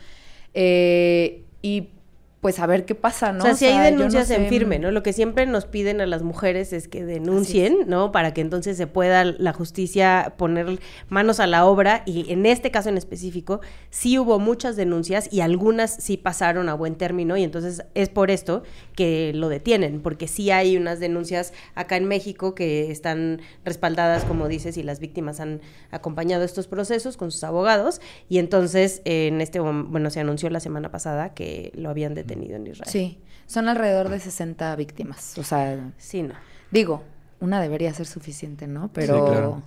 [0.54, 1.90] Eh, y
[2.40, 3.38] pues a ver qué pasa, ¿no?
[3.38, 4.90] O sea, si hay no denuncias en firme, ¿no?
[4.90, 8.12] Lo que siempre nos piden a las mujeres es que denuncien, ¿no?
[8.12, 12.70] Para que entonces se pueda la justicia poner manos a la obra y en este
[12.70, 17.42] caso en específico sí hubo muchas denuncias y algunas sí pasaron a buen término y
[17.42, 18.62] entonces es por esto
[18.94, 24.46] que lo detienen, porque sí hay unas denuncias acá en México que están respaldadas, como
[24.46, 29.40] dices, y las víctimas han acompañado estos procesos con sus abogados y entonces eh, en
[29.40, 32.90] este, bueno, se anunció la semana pasada que lo habían detenido en Israel.
[32.90, 36.34] Sí, son alrededor de 60 víctimas, o sea, Sí, no.
[36.70, 37.02] Digo,
[37.40, 38.90] una debería ser suficiente, ¿no?
[38.92, 39.62] Pero claro.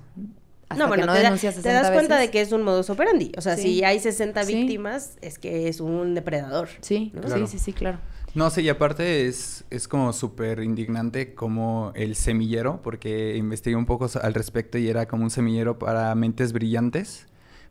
[0.69, 2.51] hasta no, bueno, que no te, da- denuncias te 60 das cuenta de que es
[2.51, 3.32] un modus operandi.
[3.38, 3.62] O sea, Sí.
[3.63, 4.53] si hay 60 Sí.
[4.55, 6.69] víctimas, es que es un depredador.
[6.82, 7.21] Sí, ¿no?
[7.21, 7.47] Claro.
[7.47, 7.99] sí, sí, sí, claro.
[8.36, 13.88] No sé, y aparte es, es como súper indignante como el semillero, porque investigué un
[13.88, 17.25] poco al respecto y era como un semillero para mentes brillantes,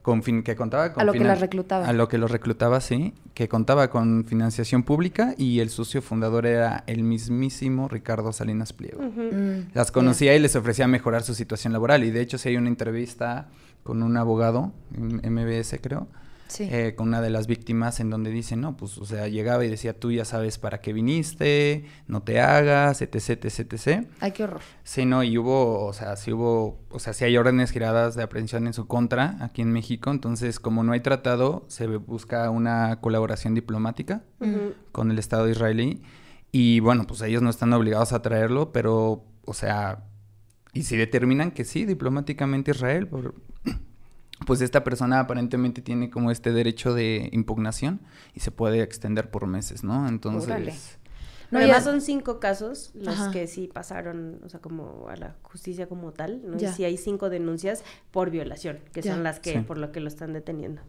[0.08, 1.02] con fin, que contaba con...
[1.02, 1.86] A lo que las reclutaba.
[1.86, 6.46] A lo que los reclutaba, sí, que contaba con financiación pública y el socio fundador
[6.46, 9.02] era el mismísimo Ricardo Salinas Pliego.
[9.02, 12.04] Mm, Las conocía y les ofrecía mejorar su situación laboral.
[12.04, 13.48] Y de hecho, sí hay una entrevista
[13.82, 16.08] con un abogado, en MBS creo,
[16.48, 16.66] Sí.
[16.70, 19.68] eh, con una de las víctimas en donde dice, no, pues, o sea, llegaba y
[19.68, 24.06] decía, tú ya sabes para qué viniste, no te hagas, etc, etc, etc.
[24.20, 24.60] Ay, qué horror.
[24.82, 28.22] Sí, no, y hubo, o sea, sí hubo, o sea, sí hay órdenes giradas de
[28.22, 30.10] aprehensión en su contra aquí en México.
[30.10, 34.22] Entonces, como no hay tratado, se busca una colaboración diplomática
[34.92, 36.02] con el Estado israelí.
[36.50, 40.04] Y bueno, pues ellos no están obligados a traerlo, pero, o sea,
[40.72, 43.34] y si determinan que sí, diplomáticamente Israel, por-
[44.46, 48.00] pues esta persona aparentemente tiene como este derecho de impugnación
[48.34, 50.08] y se puede extender por meses, ¿no?
[50.08, 50.74] Entonces, Órale.
[51.50, 53.30] No, además ya- son cinco casos los Ajá.
[53.30, 56.58] que sí pasaron, o sea, como a la justicia como tal, ¿no?
[56.58, 56.70] Ya.
[56.70, 59.14] Y sí hay cinco denuncias por violación, que Ya.
[59.14, 59.58] son las que, Sí.
[59.60, 60.82] por lo que lo están deteniendo.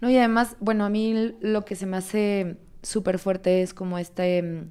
[0.00, 3.98] No, y además, bueno, a mí lo que se me hace súper fuerte es como
[3.98, 4.68] este, mm,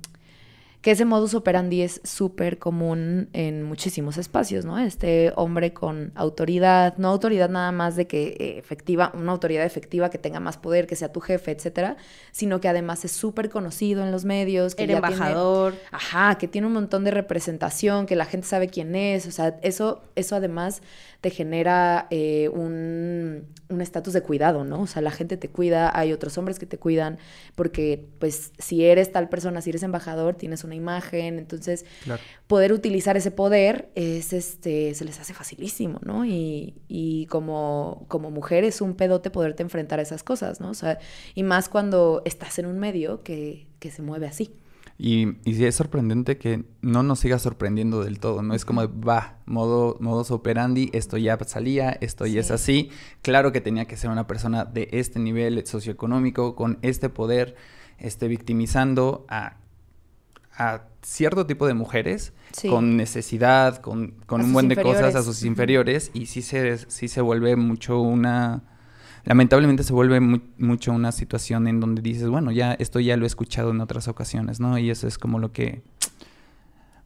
[0.85, 4.77] que ese modus operandi es súper común en muchísimos espacios, ¿no?
[4.77, 10.11] Este hombre con autoridad, no autoridad nada más de que eh, efectiva, una autoridad efectiva
[10.11, 11.97] que tenga más poder, que sea tu jefe, etcétera,
[12.31, 15.73] sino que además es súper conocido en los medios, que El ya tiene- embajador.
[15.91, 19.57] Ajá, que tiene un montón de representación, que la gente sabe quién es, o sea,
[19.63, 20.83] eso, eso además
[21.21, 24.81] te genera eh, un un estatus de cuidado, ¿no?
[24.81, 27.17] O sea, la gente te cuida, hay otros hombres que te cuidan,
[27.55, 32.21] porque pues si eres tal persona, si eres embajador, tienes una imagen, entonces claro.
[32.47, 36.25] poder utilizar ese poder es este se les hace facilísimo, ¿no?
[36.25, 40.69] Y, y como, como mujer es un pedote poderte enfrentar a esas cosas, ¿no?
[40.69, 40.99] O sea,
[41.33, 44.51] y más cuando estás en un medio que, que se mueve así.
[44.97, 48.53] Y, y es sorprendente que no nos siga sorprendiendo del todo, ¿no?
[48.53, 52.53] Es como, va, modo, modus operandi, esto ya salía, esto ya es Sí.
[52.53, 52.89] así.
[53.21, 57.55] Claro que tenía que ser una persona de este nivel socioeconómico, con este poder,
[57.97, 59.57] este, victimizando a,
[60.57, 62.69] a cierto tipo de mujeres, Sí.
[62.69, 67.07] con necesidad, con, con un buen de cosas a sus inferiores, y sí se, sí
[67.09, 68.63] se vuelve mucho una...
[69.25, 73.25] Lamentablemente se vuelve mu- mucho una situación en donde dices, bueno, ya esto ya lo
[73.25, 74.77] he escuchado en otras ocasiones, ¿no?
[74.77, 75.81] Y eso es como lo que,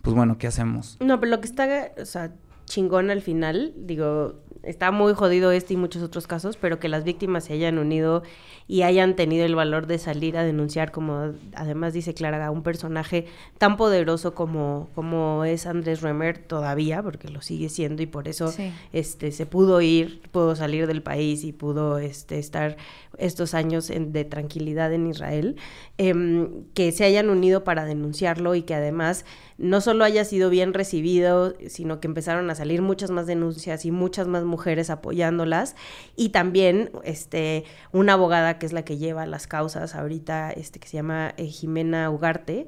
[0.02, 0.98] pues bueno, ¿qué hacemos?
[1.00, 2.34] No, pero lo que está, o sea,
[2.66, 7.04] chingón al final, digo, está muy jodido este y muchos otros casos, pero que las
[7.04, 8.24] víctimas se hayan unido
[8.68, 12.62] y hayan tenido el valor de salir a denunciar, como además dice Clara, a un
[12.62, 13.26] personaje
[13.58, 18.50] tan poderoso como, como es Andrés Remer todavía, porque lo sigue siendo y por eso
[18.50, 18.72] Sí.
[18.94, 22.78] este se pudo ir, pudo salir del país y pudo este, estar
[23.18, 25.56] estos años en- de tranquilidad en Israel,
[25.98, 29.26] em, que se hayan unido para denunciarlo y que además
[29.58, 33.92] no solo haya sido bien recibido, sino que empezaron a salir muchas más denuncias y
[33.92, 35.76] muchas más mujeres apoyándolas
[36.16, 40.88] y también este una abogada que es la que lleva las causas ahorita este que
[40.88, 42.68] se llama eh, Jimena Ugarte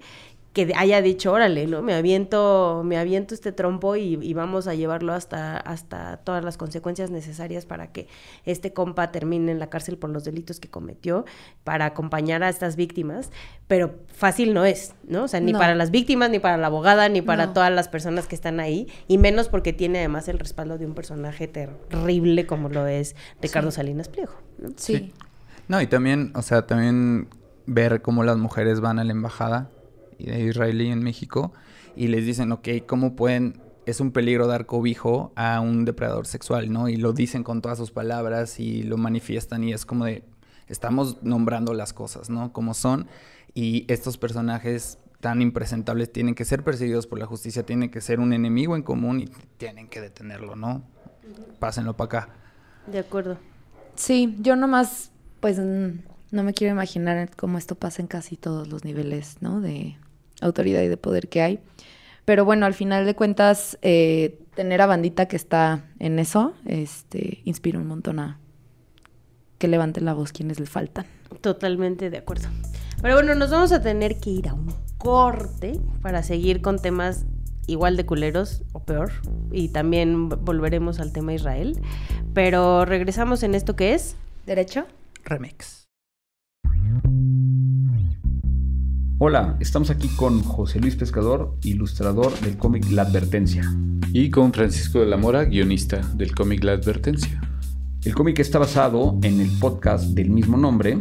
[0.54, 1.82] que haya dicho, órale, ¿no?
[1.82, 6.58] Me aviento, me aviento este trompo y, y vamos a llevarlo hasta, hasta todas las
[6.58, 8.08] consecuencias necesarias para que
[8.46, 11.24] este compa termine en la cárcel por los delitos que cometió,
[11.64, 13.32] para acompañar a estas víctimas,
[13.68, 15.24] pero fácil no es, ¿no?
[15.24, 15.60] O sea, ni No.
[15.60, 17.54] para las víctimas, ni para la abogada, ni para No.
[17.54, 20.96] todas las personas que están ahí, y menos porque tiene además el respaldo de un
[20.96, 23.76] personaje terrible como lo es Ricardo Sí.
[23.78, 24.70] Salinas Pliego, ¿no?
[24.76, 24.98] Sí.
[24.98, 25.14] Sí.
[25.70, 27.30] No, y también, o sea, también
[27.68, 29.70] ver cómo las mujeres van a la embajada
[30.28, 31.54] israelí en México
[31.96, 36.72] y les dicen, ok, ¿cómo pueden, es un peligro dar cobijo a un depredador sexual,
[36.72, 36.90] ¿no?
[36.90, 40.24] Y lo dicen con todas sus palabras y lo manifiestan y es como de,
[40.68, 42.54] estamos nombrando las cosas, ¿no?
[42.54, 43.08] Como son
[43.54, 48.20] y estos personajes tan impresentables tienen que ser perseguidos por la justicia, tienen que ser
[48.20, 49.26] un enemigo en común y
[49.58, 50.84] tienen que detenerlo, ¿no?
[51.60, 52.30] Pásenlo para acá.
[52.88, 53.38] De acuerdo.
[53.96, 58.84] Sí, yo nomás, pues no me quiero imaginar cómo esto pasa en casi todos los
[58.84, 59.62] niveles, ¿no?
[59.62, 59.96] De
[60.42, 61.60] autoridad y de poder que hay.
[62.26, 67.42] Pero bueno, al final de cuentas, eh, tener a bandita que está en eso, este,
[67.46, 68.40] inspira un montón a
[69.58, 71.06] que levanten la voz quienes le faltan.
[71.42, 72.50] Totalmente de acuerdo.
[73.02, 77.26] Pero bueno, nos vamos a tener que ir a un corte para seguir con temas
[77.68, 79.12] igual de culeros o peor.
[79.52, 81.80] Y también volveremos al tema Israel.
[82.34, 84.16] Pero regresamos en esto que es...
[84.46, 84.86] ¿Derecho?
[85.24, 85.81] Remix.
[89.24, 93.62] Hola, estamos aquí con José Luis Pescador, ilustrador del cómic La Advertencia.
[94.12, 97.40] Y con Francisco de la Mora, guionista del cómic La Advertencia.
[98.04, 100.98] El cómic está basado en el podcast del mismo nombre,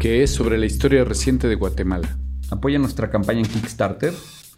[0.00, 2.18] que es sobre la historia reciente de Guatemala.
[2.50, 4.12] Apoya nuestra campaña en Kickstarter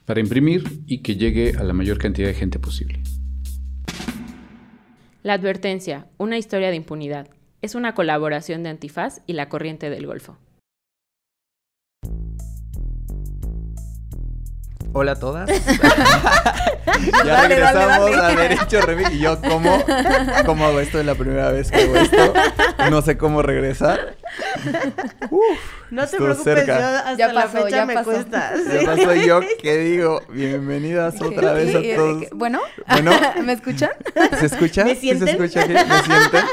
[0.07, 3.03] para imprimir y que llegue a la mayor cantidad de gente posible.
[5.23, 7.29] La Advertencia, una historia de impunidad.
[7.61, 10.39] Es una colaboración de Antifaz y la Corriente del Golfo.
[14.97, 15.51] Hola a todas.
[17.27, 19.11] ya regresamos a Derecho Remix.
[19.11, 19.85] Y yo, ¿cómo,
[20.47, 21.01] ¿cómo hago esto?
[21.01, 22.33] Es la primera vez que hago esto.
[22.91, 24.15] No sé cómo regresar.
[25.31, 25.59] Uf,
[25.91, 26.79] no te preocupes, cerca.
[26.79, 28.11] yo hasta ya pasó, la fecha ya me pasó.
[28.11, 28.53] cuesta.
[28.73, 32.25] Ya pasó yo que digo, bienvenidas otra vez a todos.
[32.33, 33.13] Bueno, ¿Bueno?
[33.45, 33.91] ¿me escuchan?
[34.39, 34.85] ¿Se escucha?
[34.85, 35.29] ¿Me sienten?
[35.29, 35.67] ¿Sí ¿Se escucha?
[35.67, 36.45] ¿Me sienten?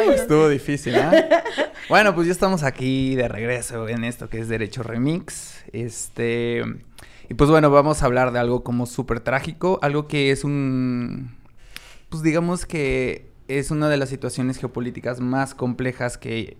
[0.00, 1.28] Estuvo difícil, ¿eh?
[1.88, 5.62] Bueno, pues ya estamos aquí de regreso en esto que es Derecho Remix.
[5.72, 6.62] Este.
[7.28, 11.36] Y pues bueno, vamos a hablar de algo como súper trágico, algo que es un.
[12.08, 16.56] Pues digamos que es una de las situaciones geopolíticas más complejas que.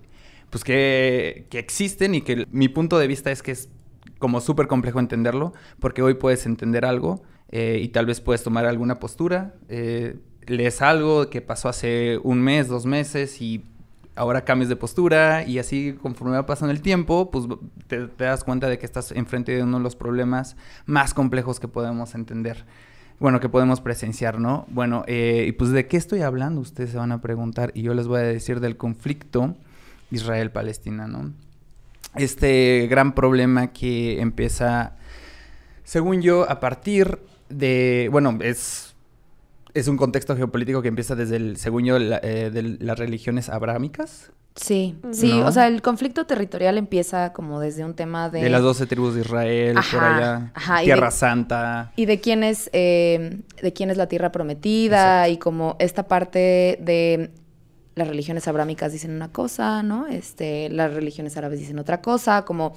[0.51, 3.69] Pues que, que existen y que mi punto de vista es que es
[4.19, 8.67] como súper complejo entenderlo, porque hoy puedes entender algo eh, y tal vez puedes tomar
[8.67, 9.55] alguna postura.
[9.69, 13.65] Eh, lees algo que pasó hace un mes, dos meses y
[14.17, 17.47] ahora cambias de postura y así conforme va pasando el tiempo, pues
[17.87, 21.69] te, das cuenta de que estás enfrente de uno de los problemas más complejos que
[21.69, 22.65] podemos entender.
[23.21, 24.67] Bueno, que podemos presenciar, ¿no?
[24.69, 27.95] Bueno, eh, y pues de qué estoy hablando, ustedes se van a preguntar y yo
[27.95, 29.57] les voy a decir del conflicto
[30.11, 31.33] Israel-Palestina, ¿no?
[32.17, 34.97] Este gran problema que empieza,
[35.85, 38.94] según yo, a partir de, bueno, es
[39.75, 44.31] es un contexto geopolítico que empieza desde el, según yo, eh, de las religiones abrámicas.
[44.55, 48.41] Sí, sí, o sea, el conflicto territorial empieza como desde un tema de...
[48.41, 50.53] De las doce tribus de Israel, por allá,
[50.85, 51.93] Tierra Santa.
[51.97, 56.79] Y de quién es, eh, de quién es la tierra prometida y como esta parte
[56.81, 57.33] de
[57.97, 60.07] las religiones abrámicas dicen una cosa, ¿no?
[60.07, 62.75] Este, las religiones árabes dicen otra cosa, como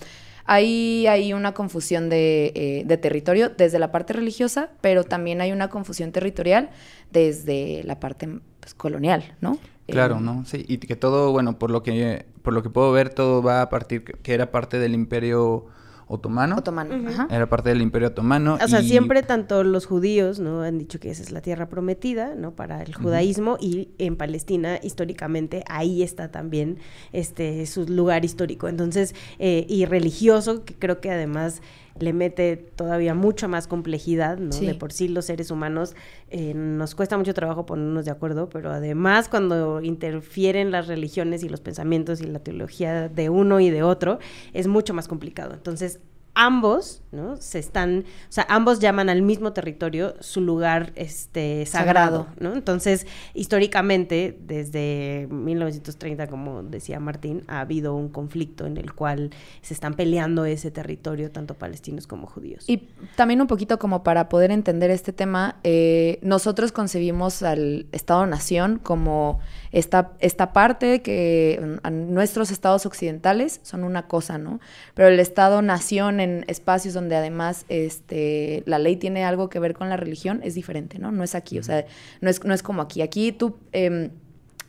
[0.50, 5.70] Ahí hay una confusión eh, de, territorio desde la parte religiosa, pero también hay una
[5.70, 6.70] confusión territorial
[7.12, 9.60] desde la parte pues, colonial, ¿no?
[9.88, 10.46] Claro, eh, ¿no?
[10.46, 13.62] Sí, y que todo, bueno, por lo que, por lo que puedo ver, todo va
[13.62, 15.66] a partir, que era parte del imperio
[16.08, 16.58] otomano.
[16.58, 17.28] Otomano, ajá.
[17.30, 18.58] Era parte del Imperio Otomano.
[18.62, 20.62] O sea, siempre tanto los judíos, ¿no?
[20.62, 22.52] Han dicho que esa es la tierra prometida, ¿no?
[22.52, 26.78] Para el judaísmo y en Palestina, históricamente, ahí está también
[27.12, 28.68] este su lugar histórico.
[28.68, 31.62] Entonces, eh, y religioso, que creo que además
[32.00, 34.56] le mete todavía mucha más complejidad, ¿no?
[34.56, 35.96] De por sí los seres humanos
[36.30, 41.50] eh, nos cuesta mucho trabajo ponernos de acuerdo, pero además cuando interfieren las religiones y
[41.50, 44.20] los pensamientos y la teología de uno y de otro,
[44.54, 45.54] es mucho más complicado.
[45.54, 46.00] Entonces,
[46.38, 47.36] ambos, ¿no?
[47.38, 52.54] Se están, o sea, ambos llaman al mismo territorio su lugar este sagrado, ¿no?
[52.54, 59.74] Entonces, históricamente, desde 1930, como decía Martín, ha habido un conflicto en el cual se
[59.74, 62.66] están peleando ese territorio, tanto palestinos como judíos.
[62.68, 68.78] Y también un poquito como para poder entender este tema, eh, nosotros concebimos al Estado-Nación
[68.78, 69.40] como
[69.72, 74.60] esta, esta parte que mm, nuestros estados occidentales son una cosa, ¿no?
[74.94, 79.90] Pero el Estado-Nación en espacios donde además este, la ley tiene algo que ver con
[79.90, 81.12] la religión es diferente, ¿no?
[81.12, 81.86] No es aquí, o sea,
[82.22, 83.02] no es, no es como aquí.
[83.02, 84.12] Aquí tú em,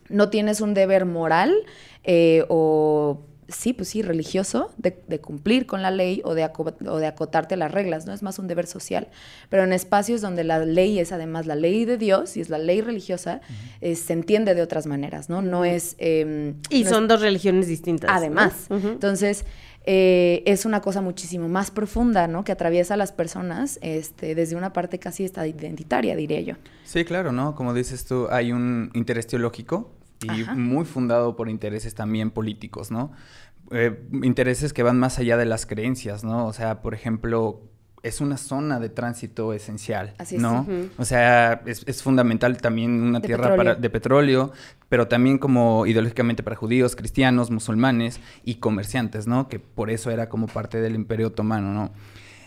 [0.09, 1.55] no tienes un deber moral
[2.05, 6.49] eh, o sí, pues sí, religioso, de, cumplir con la ley o de,
[6.87, 8.13] o de acotarte las reglas, ¿no?
[8.13, 9.09] Es más un deber social.
[9.49, 12.59] Pero en espacios donde la ley es además la ley de Dios y es la
[12.59, 13.41] ley religiosa,
[13.81, 15.41] eh, se entiende de otras maneras, ¿no?
[15.41, 15.97] No es...
[15.99, 18.11] Em, y son dos religiones distintas.
[18.13, 18.67] Además.
[18.71, 19.45] Entonces...
[19.91, 22.45] Eh, es una cosa muchísimo más profunda, ¿no?
[22.45, 26.57] Que atraviesa a las personas este, desde una parte casi esta identitaria, diría yo.
[26.85, 27.55] Sí, claro, ¿no?
[27.55, 33.13] Como dices tú, hay un interés teológico y muy fundado por intereses también políticos, ¿no?
[33.71, 36.47] Eh, intereses que van más allá de las creencias, ¿no?
[36.47, 37.63] O sea, por ejemplo,
[38.03, 40.67] es una zona de tránsito esencial, Así ¿no?
[40.99, 44.53] O sea, es, fundamental también una tierra Para, de petróleo,
[44.89, 49.49] pero también como ideológicamente para judíos, cristianos, musulmanes y comerciantes, ¿no?
[49.49, 51.93] Que por eso era como parte del Imperio Otomano, ¿no?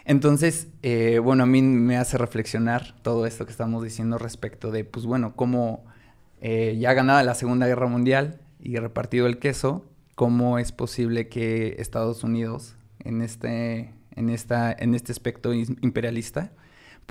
[0.05, 4.83] Entonces, eh, bueno, a mí me hace reflexionar todo esto que estamos diciendo respecto de,
[4.83, 5.83] pues bueno, cómo
[6.41, 9.85] eh, ya ganada la Segunda Guerra Mundial y repartido el queso,
[10.15, 16.52] ¿cómo es posible que Estados Unidos en este, en esta, en este aspecto imperialista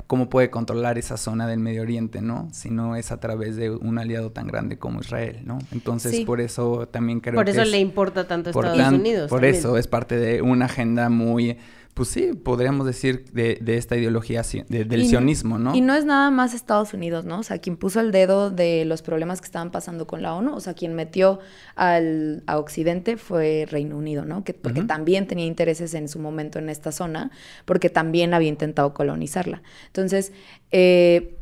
[0.06, 2.48] cómo puede controlar esa zona del Medio Oriente, ¿no?
[2.52, 5.58] Si no es a través de un aliado tan grande como Israel, ¿no?
[5.72, 6.24] Entonces, Sí.
[6.24, 9.00] por eso también creo Por que eso es- le importa tanto a por Estados tan-
[9.00, 9.28] Unidos.
[9.28, 9.54] Por también.
[9.56, 11.58] eso es parte de una agenda muy,
[11.94, 15.74] pues sí, podríamos decir de, de esta ideología de- del Y- sionismo, ¿no?
[15.74, 17.40] Y no es nada más Estados Unidos, ¿no?
[17.40, 20.54] O sea, quien puso el dedo de los problemas que estaban pasando con la ONU,
[20.54, 21.40] o sea, quien metió
[21.74, 24.44] al, a Occidente fue Reino Unido, ¿no?
[24.44, 27.30] Que, porque también tenía intereses en su momento en esta zona,
[27.64, 29.62] porque también había intentado colonizarla.
[29.88, 30.32] Entonces,
[30.70, 31.36] eh,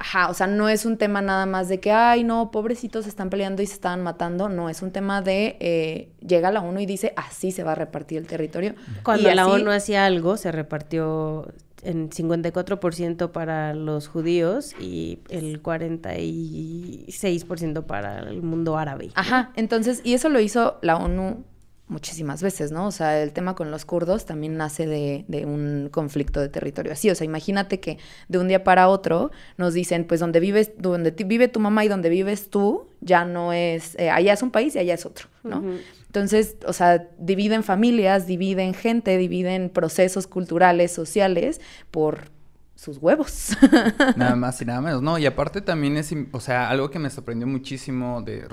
[0.00, 3.08] Ajá, o sea, no es un tema nada más de que, ay, no, pobrecitos se
[3.10, 4.48] están peleando y se estaban matando.
[4.48, 7.74] No, es un tema de, eh, llega la ONU y dice, así se va a
[7.74, 8.74] repartir el territorio.
[9.02, 11.48] Cuando Y la así- ONU hacía algo, se repartió
[11.82, 19.10] en 54% para los judíos y el 46% para el mundo árabe.
[19.14, 21.44] Ajá, entonces, y eso lo hizo la ONU
[21.88, 22.86] muchísimas veces, ¿no?
[22.86, 26.92] O sea, el tema con los kurdos también nace de, de un conflicto de territorio
[26.92, 27.10] así.
[27.10, 27.98] O sea, imagínate que
[28.28, 31.88] de un día para otro nos dicen, pues donde vives, donde vive tu mamá y
[31.88, 35.28] donde vives tú, ya no es, eh, allá es un país y allá es otro,
[35.42, 35.62] ¿no?
[36.06, 42.30] Entonces, o sea, dividen familias, dividen gente, dividen procesos culturales, sociales, por
[42.74, 43.56] sus huevos.
[44.16, 45.18] Nada más y nada menos, ¿no?
[45.18, 48.46] Y aparte también es, o sea, algo que me sorprendió muchísimo de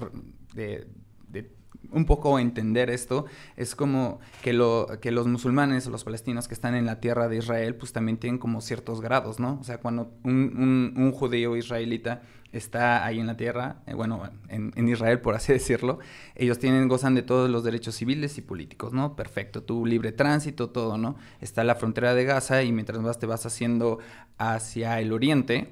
[1.95, 3.25] un poco entender esto,
[3.57, 7.37] es como que, lo, que los musulmanes los palestinos que están en la tierra de
[7.37, 9.57] Israel, pues también tienen como ciertos grados, ¿no?
[9.59, 14.21] O sea, cuando un, un- un judío israelita está ahí en la tierra, eh, bueno,
[14.47, 15.99] en, en Israel, por así decirlo,
[16.35, 19.15] ellos tienen, gozan de todos los derechos civiles y políticos, ¿no?
[19.15, 21.15] Perfecto, tu libre tránsito, todo, ¿no?
[21.41, 23.99] Está la frontera de Gaza y mientras más te vas haciendo
[24.37, 25.71] hacia el oriente,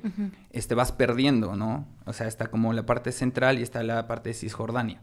[0.51, 1.85] este, vas perdiendo, ¿no?
[2.05, 5.01] O sea, está como la parte central y está la parte de Cisjordania.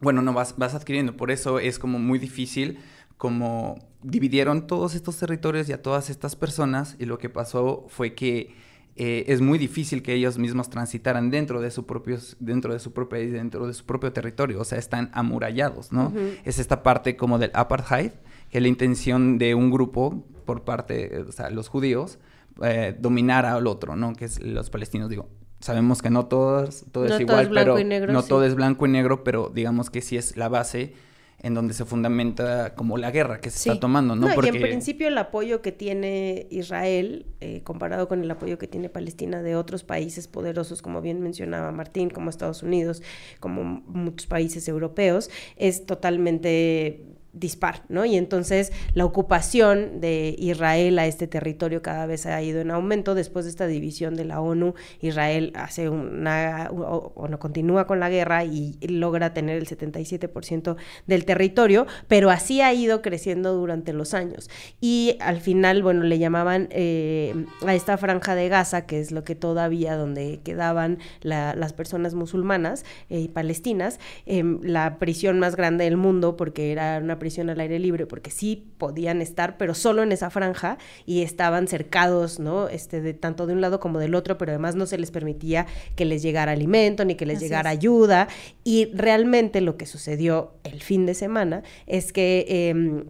[0.00, 2.78] Bueno, no, vas, vas adquiriendo, por eso es como muy difícil,
[3.16, 8.14] como dividieron todos estos territorios y a todas estas personas y lo que pasó fue
[8.14, 8.54] que
[9.00, 12.92] eh, es muy difícil que ellos mismos transitaran dentro de su propios, dentro de su
[12.92, 16.12] propio país, dentro de su propio territorio, o sea, están amurallados, ¿no?
[16.44, 18.10] Es esta parte como del apartheid,
[18.50, 22.18] que es la intención de un grupo por parte, o sea, los judíos,
[22.62, 24.14] eh, dominar al otro, ¿no?
[24.14, 25.28] Que es los palestinos, digo.
[25.60, 28.22] Sabemos que no todos, todo No es todo igual, es blanco pero y negro, no
[28.22, 28.28] sí.
[28.28, 30.92] todo es blanco y negro, pero digamos que sí es la base
[31.40, 33.68] en donde se fundamenta como la guerra que se Sí.
[33.68, 34.26] está tomando, ¿no?
[34.28, 38.88] Y en principio el apoyo que tiene Israel, eh, comparado con el apoyo que tiene
[38.88, 43.02] Palestina de otros países poderosos, como bien mencionaba Martín, como Estados Unidos,
[43.38, 47.04] como muchos países europeos, es totalmente
[47.38, 48.04] dispar, ¿no?
[48.04, 53.14] Y entonces la ocupación de Israel a este territorio cada vez ha ido en aumento.
[53.14, 58.08] Después de esta división de la ONU, Israel hace una, o, no continúa con la
[58.10, 64.14] guerra y logra tener el 77% del territorio, pero así ha ido creciendo durante los
[64.14, 64.50] años.
[64.80, 69.24] Y al final, bueno, le llamaban eh, a esta franja de Gaza, que es lo
[69.24, 75.56] que todavía donde quedaban la- las personas musulmanas eh, y palestinas, em, la prisión más
[75.56, 79.74] grande del mundo, porque era una prisión al aire libre, porque sí podían estar, pero
[79.74, 82.68] solo en esa franja y estaban cercados, ¿no?
[82.68, 85.66] Este, de tanto de un lado como del otro, pero además no se les permitía
[85.96, 87.78] que les llegara alimento ni que les Así llegara es.
[87.78, 88.28] ayuda.
[88.64, 93.04] Y realmente lo que sucedió el fin de semana es que em,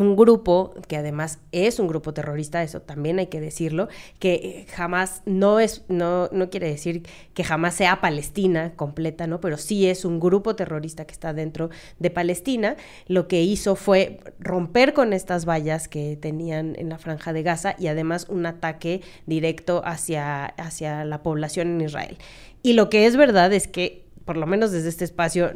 [0.00, 4.66] un grupo, que además es un grupo terrorista, eso también hay que decirlo, que eh,
[4.74, 9.40] jamás no es, no, no quiere decir que jamás sea Palestina completa, ¿no?
[9.40, 12.76] Pero sí es un grupo terrorista que está dentro de Palestina.
[13.06, 17.74] Lo que hizo fue romper con estas vallas que tenían en la franja de Gaza
[17.78, 22.18] y además un ataque directo hacia, hacia la población en Israel.
[22.62, 25.52] Y lo que es verdad es que por lo menos desde este espacio,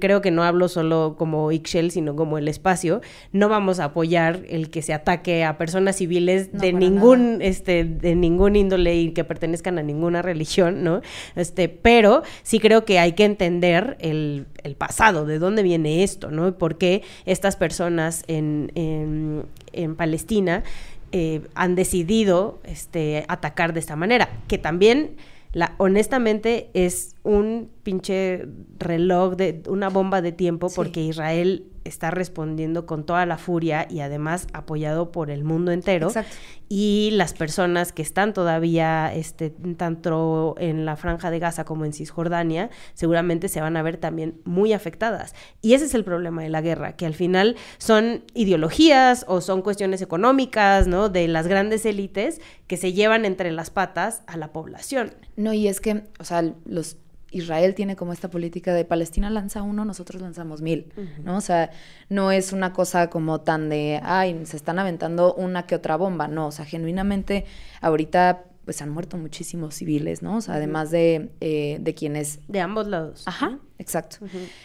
[0.00, 3.00] creo que no hablo solo como Ixchel, sino como el espacio,
[3.32, 7.84] no vamos a apoyar el que se ataque a personas civiles No, de ningún, este,
[7.84, 11.00] de ningún índole y que pertenezcan a ninguna religión, ¿no?
[11.36, 16.30] Este, pero sí creo que hay que entender el, el pasado, de dónde viene esto,
[16.30, 16.48] ¿no?
[16.48, 20.64] Y por qué estas personas en, en, en Palestina
[21.12, 25.16] eh, han decidido este, atacar de esta manera, que también
[25.52, 28.46] la, honestamente es un pinche
[28.78, 30.76] reloj de una bomba de tiempo Sí.
[30.76, 36.08] porque Israel está respondiendo con toda la furia y además apoyado por el mundo entero
[36.08, 36.34] Exacto.
[36.68, 41.92] y las personas que están todavía este, tanto en la franja de Gaza como en
[41.92, 45.34] Cisjordania seguramente se van a ver también muy afectadas.
[45.60, 49.62] Y ese es el problema de la guerra, que al final son ideologías o son
[49.62, 51.08] cuestiones económicas, ¿no?
[51.08, 55.14] De las grandes élites que se llevan entre las patas a la población.
[55.36, 56.96] No, y es que, o sea, los
[57.32, 60.92] Israel tiene como esta política de Palestina lanza uno, nosotros lanzamos mil,
[61.24, 61.36] ¿no?
[61.36, 61.70] O sea,
[62.08, 66.28] no es una cosa como tan de, ay, se están aventando una que otra bomba,
[66.28, 67.46] no, o sea, genuinamente
[67.80, 70.36] ahorita pues han muerto muchísimos civiles, ¿no?
[70.36, 72.38] O sea, además de, eh, de quienes...
[72.46, 73.24] De ambos lados.
[73.26, 74.18] Ajá, exacto.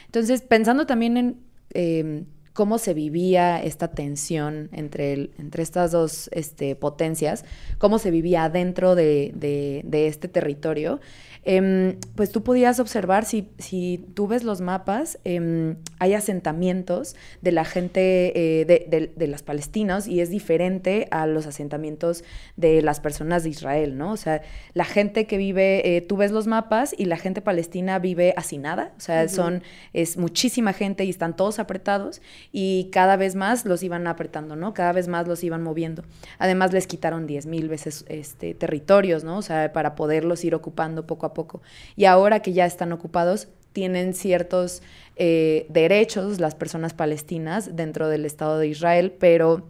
[0.05, 1.39] Entonces, pensando también en
[1.74, 2.26] eh,
[2.57, 7.45] cómo se vivía esta tensión entre, el, entre estas dos este, potencias,
[7.78, 10.99] cómo se vivía dentro de, de, de este territorio,
[11.47, 17.53] eh, pues tú podías observar, si, si tú ves los mapas, eh, hay asentamientos de
[17.53, 22.25] la gente, eh, de, de, de, las palestinas, y es diferente a los asentamientos
[22.57, 24.11] de las personas de Israel, ¿no?
[24.11, 24.41] O sea,
[24.73, 28.91] la gente que vive, eh, tú ves los mapas y la gente palestina vive hacinada,
[28.97, 29.29] o sea, uh -huh.
[29.29, 32.21] son, es muchísima gente y están todos apretados,
[32.51, 34.73] y cada vez más los iban apretando, ¿no?
[34.73, 36.03] Cada vez más los iban moviendo.
[36.39, 39.37] Además, les quitaron 10 mil veces este, territorios, ¿no?
[39.37, 41.36] O sea, para poderlos ir ocupando poco a poco.
[41.95, 44.81] Y ahora que ya están ocupados, tienen ciertos
[45.17, 49.67] eh, derechos las personas palestinas dentro del Estado de Israel, pero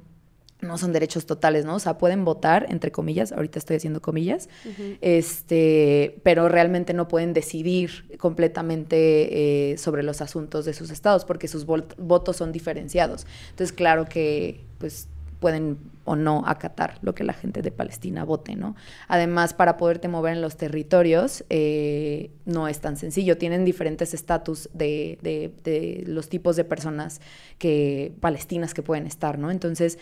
[0.62, 1.76] no son derechos totales, ¿no?
[1.76, 4.98] O sea, pueden votar, entre comillas, ahorita estoy haciendo comillas, uh -huh.
[5.02, 11.48] este, pero realmente no pueden decidir completamente eh, sobre los asuntos de sus estados, porque
[11.48, 13.28] sus votos son diferenciados.
[13.50, 15.10] Entonces, claro que, pues,
[15.40, 18.76] pueden o no acatar lo que la gente de Palestina vote, ¿no?
[19.08, 23.38] Además, para poderte mover en los territorios eh, no es tan sencillo.
[23.38, 27.22] Tienen diferentes estatus de, de, de, los tipos de personas
[27.58, 29.52] que palestinas que pueden estar, ¿no?
[29.52, 30.00] Entonces,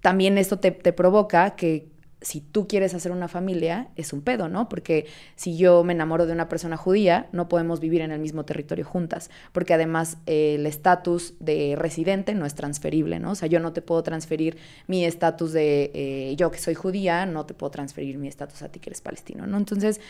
[0.00, 1.86] también esto te, te provoca que
[2.20, 4.68] si tú quieres hacer una familia, es un pedo, ¿no?
[4.68, 5.06] Porque
[5.36, 8.84] si yo me enamoro de una persona judía, no podemos vivir en el mismo territorio
[8.84, 13.32] juntas, porque además eh, el estatus de residente no es transferible, ¿no?
[13.32, 17.26] O sea, yo no te puedo transferir mi estatus de eh, yo que soy judía,
[17.26, 19.56] no te puedo transferir mi estatus a ti que eres palestino, ¿no?
[19.56, 20.00] Entonces,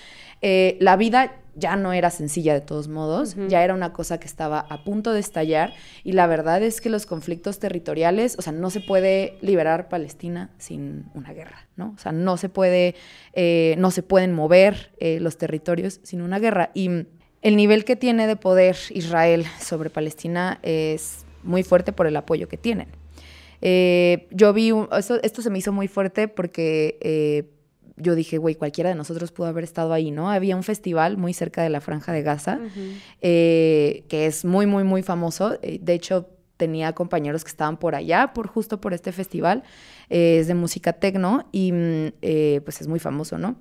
[0.43, 3.49] eh, la vida ya no era sencilla de todos modos, uh -huh.
[3.49, 5.73] ya era una cosa que estaba a punto de estallar
[6.05, 10.51] y la verdad es que los conflictos territoriales, o sea, no se puede liberar Palestina
[10.59, 11.93] sin una guerra, ¿no?
[11.97, 12.95] O sea, no se puede,
[13.33, 16.89] eh, no se pueden mover eh, los territorios sin una guerra y
[17.43, 22.47] el nivel que tiene de poder Israel sobre Palestina es muy fuerte por el apoyo
[22.47, 22.87] que tienen.
[23.63, 27.49] Eh, yo vi, un, esto, esto, se me hizo muy fuerte porque
[28.01, 30.31] yo dije, güey, cualquiera de nosotros pudo haber estado ahí, ¿no?
[30.31, 32.95] Había un festival muy cerca de la Franja de Gaza, uh -huh.
[33.21, 35.59] eh, que es muy, muy, muy famoso.
[35.61, 36.29] De hecho,
[36.61, 39.65] tenía compañeros que estaban por allá, por justo por este festival.
[40.11, 42.13] Eh, es de música tecno y mm,
[42.63, 43.57] pues es muy famoso, ¿no?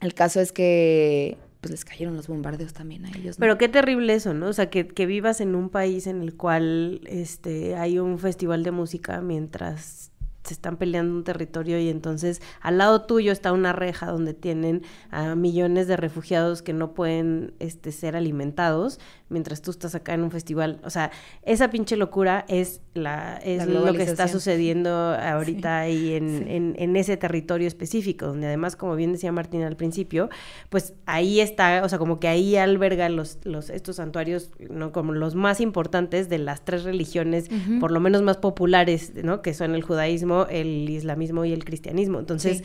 [0.00, 3.36] El caso es que pues les cayeron los bombardeos también a ellos.
[3.38, 4.46] Pero qué terrible eso, ¿no?
[4.46, 8.62] O sea, que, que vivas en un país en el cual este, hay un festival
[8.62, 10.12] de música mientras
[10.44, 14.82] se están peleando un territorio y entonces al lado tuyo está una reja donde tienen
[15.10, 18.98] a millones de refugiados que no pueden este, ser alimentados
[19.28, 20.80] mientras tú estás acá en un festival.
[20.84, 21.10] O sea,
[21.42, 25.90] esa pinche locura es, la, es la lo que está sucediendo ahorita sí.
[25.90, 26.44] ahí en, sí.
[26.48, 30.30] en, en, ese territorio específico, donde además, como bien decía Martín al principio,
[30.68, 34.92] pues ahí está, o sea, como que ahí alberga los, los, estos santuarios, ¿no?
[34.92, 37.80] Como los más importantes de las tres religiones, uh -huh.
[37.80, 39.42] por lo menos más populares, ¿no?
[39.42, 42.18] Que son el judaísmo, el islamismo y el cristianismo.
[42.18, 42.58] Entonces...
[42.58, 42.64] Sí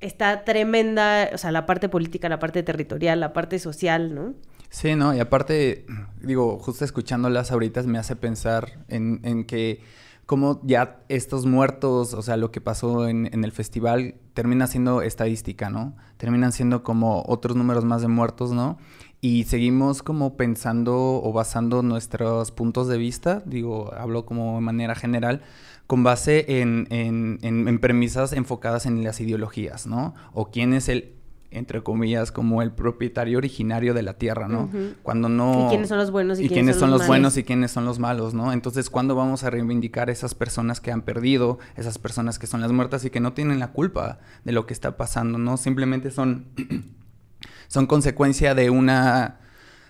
[0.00, 4.34] está tremenda, o sea, la parte política, la parte territorial, la parte social, ¿no?
[4.70, 5.86] Sí, no, y aparte,
[6.20, 9.80] digo, justo escuchándolas ahorita me hace pensar en, en que
[10.26, 15.02] como ya estos muertos, o sea, lo que pasó en, en, el festival, termina siendo
[15.02, 15.96] estadística, ¿no?
[16.16, 18.76] Terminan siendo como otros números más de muertos, ¿no?
[19.20, 24.96] Y seguimos como pensando o basando nuestros puntos de vista, digo, hablo como de manera
[24.96, 25.42] general,
[25.86, 30.14] con base en, en, en, en, premisas enfocadas en las ideologías, ¿no?
[30.34, 31.15] O quién es el,
[31.56, 34.64] entre comillas, como el propietario originario de la tierra, ¿no?
[34.64, 34.94] Uh -huh.
[35.02, 35.66] Cuando no...
[35.66, 37.84] Y quiénes son los buenos y, y quiénes, son, los, los buenos y quiénes son
[37.84, 38.52] los malos, ¿no?
[38.52, 42.72] Entonces, ¿cuándo vamos a reivindicar esas personas que han perdido, esas personas que son las
[42.72, 45.56] muertas y que no tienen la culpa de lo que está pasando, ¿no?
[45.56, 46.46] Simplemente son,
[47.68, 49.40] son consecuencia de una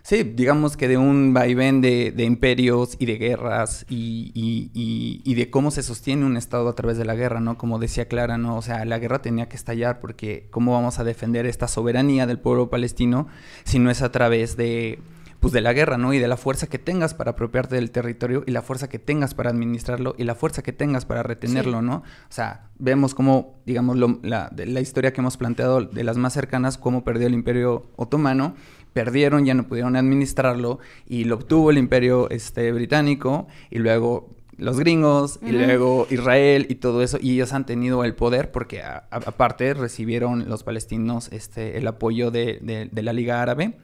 [0.07, 5.21] Sí, digamos que de un vaivén de, de imperios y de guerras y, y, y,
[5.25, 7.59] y, de cómo se sostiene un Estado a través de la guerra, ¿no?
[7.59, 8.57] Como decía Clara, ¿no?
[8.57, 12.39] O sea, la guerra tenía que estallar porque ¿cómo vamos a defender esta soberanía del
[12.39, 13.27] pueblo palestino
[13.65, 15.01] si no es a través de,
[15.41, 16.13] pues, de la guerra, ¿no?
[16.15, 19.35] Y de la fuerza que tengas para apropiarte del territorio y la fuerza que tengas
[19.35, 21.85] para administrarlo y la fuerza que tengas para retenerlo, sí.
[21.85, 21.97] ¿no?
[21.97, 22.03] O
[22.33, 26.79] sea, vemos cómo, digamos, lo, la, la historia que hemos planteado de las más cercanas,
[26.79, 28.55] cómo perdió el imperio otomano
[28.97, 34.79] perdieron, ya no pudieron administrarlo y lo obtuvo el imperio este, británico y luego los
[34.79, 39.75] gringos y luego Israel y todo eso y ellos han tenido el poder porque aparte
[39.75, 43.77] recibieron los palestinos este el apoyo de, de- de la Liga Árabe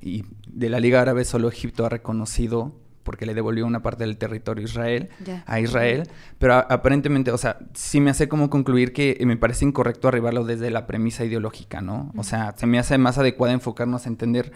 [0.00, 2.72] y de la Liga Árabe solo Egipto ha reconocido
[3.02, 5.08] porque le devolvió una parte del territorio a Israel
[5.46, 6.02] a Israel
[6.38, 10.44] pero a- aparentemente o sea sí me hace como concluir que me parece incorrecto arribarlo
[10.44, 14.52] desde la premisa ideológica no o sea se me hace más adecuado enfocarnos a entender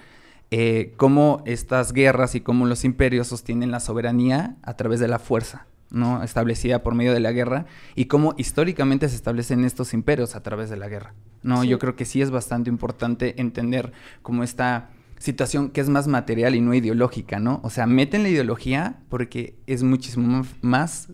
[0.51, 5.19] eh, cómo estas guerras y cómo los imperios sostienen la soberanía a través de la
[5.19, 6.23] fuerza, ¿no?
[6.23, 7.65] Establecida por medio de la guerra
[7.97, 11.65] y cómo históricamente se establecen estos imperios a través de la guerra, ¿no?
[11.65, 13.93] Yo creo que sí es bastante importante entender
[14.23, 14.91] cómo esta
[15.25, 17.61] situación que es más material y no ideológica, ¿no?
[17.65, 21.09] O sea, meten la ideología porque es muchísimo más-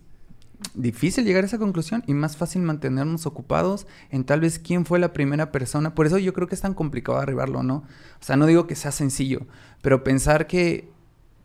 [0.75, 4.99] difícil llegar a esa conclusión y más fácil mantenernos ocupados en tal vez quién fue
[4.99, 5.95] la primera persona.
[5.95, 7.77] Por eso yo creo que es tan complicado arribarlo, ¿no?
[7.77, 9.47] O sea, no digo que sea sencillo,
[9.81, 10.91] pero pensar que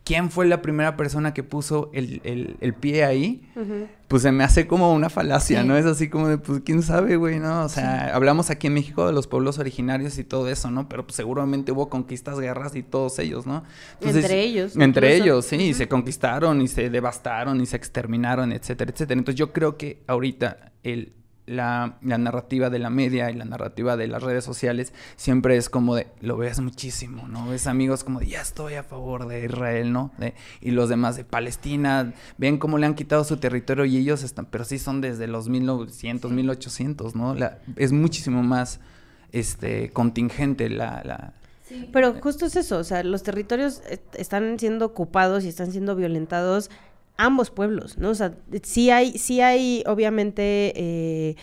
[0.07, 3.41] quién fue la primera persona que puso el, el- el pie ahí,
[4.07, 5.67] pues se me hace como una falacia, Sí.
[5.67, 5.75] ¿no?
[5.75, 7.65] Es así como de, pues quién sabe, güey, ¿no?
[7.65, 10.87] O sea, hablamos aquí en México de los pueblos originarios y todo eso, ¿no?
[10.87, 13.65] Pero pues, seguramente hubo conquistas, guerras y todos ellos, ¿no?
[13.99, 15.23] Entre ellos, Entre incluso.
[15.23, 19.17] ellos, sí, y se conquistaron y se devastaron y se exterminaron, etcétera, etcétera.
[19.19, 21.11] Entonces yo creo que ahorita el,
[21.47, 25.69] la, la narrativa de la media y la narrativa de las redes sociales siempre es
[25.69, 27.47] como de, lo ves muchísimo, ¿no?
[27.47, 30.11] Ves amigos como de, ya estoy a favor de Israel, ¿no?
[30.17, 34.23] De- y los demás de Palestina, ven cómo le han quitado su territorio y ellos
[34.23, 37.33] están, pero sí son desde los 1900, 1800, ¿no?
[37.33, 38.79] La- es muchísimo más
[39.31, 41.01] este contingente la...
[41.03, 41.33] la
[41.91, 45.95] Pero justo es eso, o sea, los territorios eh, están siendo ocupados y están siendo
[45.95, 46.69] violentados
[47.17, 48.09] ambos pueblos, ¿no?
[48.11, 51.35] O sea, sí hay, sí hay obviamente, eh,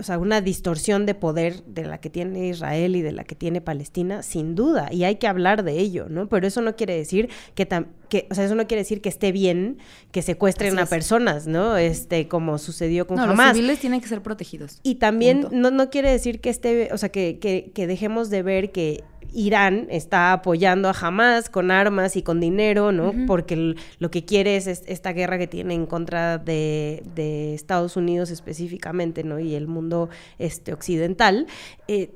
[0.00, 3.34] o sea, una distorsión de poder de la que tiene Israel y de la que
[3.34, 6.28] tiene Palestina, sin duda, y hay que hablar de ello, ¿no?
[6.28, 9.08] Pero eso no quiere decir que, tam- que o sea, eso no quiere decir que
[9.08, 9.78] esté bien
[10.12, 11.76] que secuestren a personas, ¿no?
[11.76, 14.78] Este, como sucedió con No, los civiles tienen que ser protegidos.
[14.84, 15.56] Y también Punto.
[15.56, 19.02] no, no quiere decir que esté, o sea, que, que, que dejemos de ver que
[19.32, 23.12] Irán está apoyando a Hamas con armas y con dinero, ¿no?
[23.26, 27.96] Porque lo que quiere es, es esta guerra que tiene en contra de, de Estados
[27.96, 29.38] Unidos específicamente, ¿no?
[29.38, 30.08] Y el mundo
[30.38, 31.46] este, occidental.
[31.86, 32.10] Eh,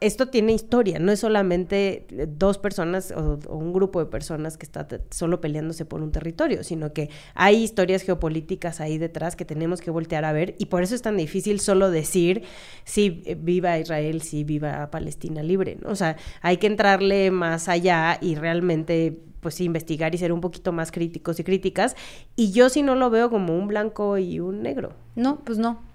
[0.00, 4.66] esto tiene historia, no es solamente eh, dos personas o, un grupo de personas que
[4.66, 9.80] está solo peleándose por un territorio, sino que hay historias geopolíticas ahí detrás que tenemos
[9.80, 12.42] que voltear a ver y por eso es tan difícil solo decir
[12.84, 15.90] si viva Israel, si viva Palestina libre, ¿no?
[15.90, 20.40] O sea, hay que entrarle más allá y realmente pues sí, investigar y ser un
[20.40, 21.96] poquito más críticos y críticas
[22.36, 24.94] y yo sí no lo veo como un blanco y un negro.
[25.14, 25.87] No, pues no.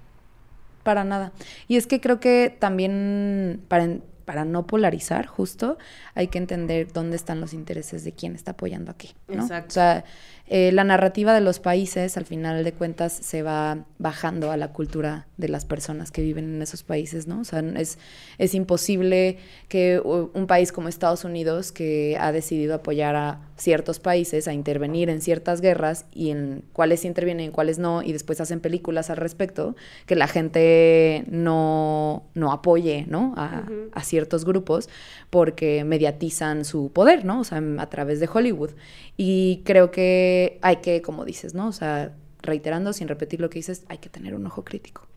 [0.83, 1.31] Para nada.
[1.67, 3.87] Y es que creo que también para,
[4.25, 5.77] para no polarizar, justo,
[6.13, 9.09] hay que entender dónde están los intereses de quién está apoyando a qué.
[9.27, 9.43] ¿no?
[9.43, 9.67] Exacto.
[9.69, 10.05] O sea,
[10.47, 14.73] eh, la narrativa de los países, al final de cuentas, se va bajando a la
[14.73, 17.39] cultura de las personas que viven en esos países, ¿no?
[17.39, 17.97] O sea, es,
[18.37, 19.37] es imposible
[19.69, 25.09] que un país como Estados Unidos, que ha decidido apoyar a ciertos países a intervenir
[25.09, 29.17] en ciertas guerras y en cuáles intervienen, en cuáles no, y después hacen películas al
[29.17, 33.33] respecto, que la gente no, no apoye, ¿no?
[33.37, 33.63] A,
[33.93, 34.89] a ciertos grupos
[35.29, 37.39] porque mediatizan su poder, ¿no?
[37.39, 38.71] O sea, a través de Hollywood.
[39.15, 41.67] Y creo que hay que, como dices, ¿no?
[41.67, 45.07] O sea, reiterando, sin repetir lo que dices, hay que tener un ojo crítico.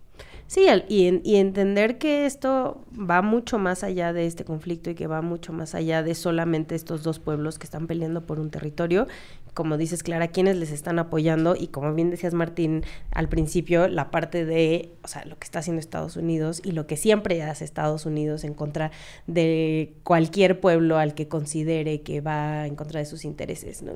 [0.49, 5.09] Sí, y, y entender que esto va mucho más allá de este conflicto y que
[5.09, 9.09] va mucho más allá de solamente estos dos pueblos que están peleando por un territorio.
[9.55, 14.13] Como dices, Clara, quienes les están apoyando y como bien decías Martín al principio, la
[14.13, 17.65] parte de, o sea, lo que está haciendo Estados Unidos y lo que siempre hace
[17.65, 18.93] Estados Unidos en contra
[19.27, 23.95] de cualquier pueblo al que considere que va en contra de sus intereses, ¿no?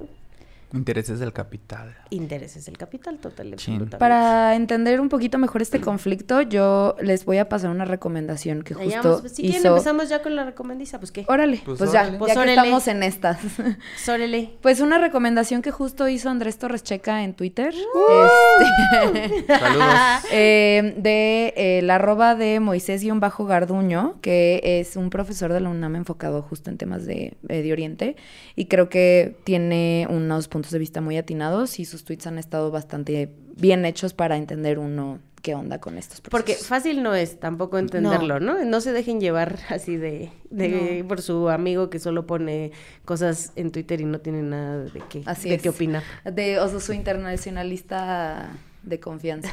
[0.72, 1.96] Intereses del capital.
[2.10, 3.56] Intereses del capital, total.
[3.98, 8.74] Para entender un poquito mejor este conflicto, yo les voy a pasar una recomendación que
[8.74, 9.20] justo vamos.
[9.22, 9.68] Pues, si quieren, hizo...
[9.68, 11.24] empezamos ya con la recomendiza, pues qué.
[11.26, 12.12] Órale, Pues pues, órale.
[12.12, 13.38] ya, Pues ya que estamos en estas.
[14.04, 14.50] Sórele.
[14.60, 17.74] Pues una recomendación que justo hizo Andrés Torres Checa en Twitter.
[17.74, 19.88] este, Saludos.
[20.32, 26.42] eh, de eh, la arroba de Moisés-Garduño, que es un profesor de la UNAM enfocado
[26.42, 28.14] justo en temas de Medio Oriente.
[28.54, 32.70] Y creo que tiene unos puntos de vista muy atinados y sus tweets han estado
[32.70, 36.30] bastante bien hechos para entender uno qué onda con estos procesos.
[36.30, 38.62] Porque fácil no es tampoco entenderlo, ¿no?
[38.64, 42.72] No, se dejen llevar así de, de por su amigo que solo pone
[43.04, 45.62] cosas en Twitter y no tiene nada de qué, Así de es.
[45.62, 46.02] qué opinar.
[46.24, 48.50] De, o sea, su internacionalista
[48.82, 49.50] de confianza.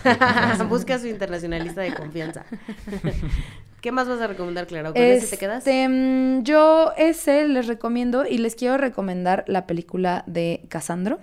[0.70, 2.46] Busca a su internacionalista de confianza.
[3.82, 4.90] ¿Qué más vas a recomendar, Clara?
[4.90, 5.60] ¿O ¿Con ese te quedas?
[5.60, 11.20] Este, mm, yo ese les recomiendo y les quiero recomendar la película de Casandro,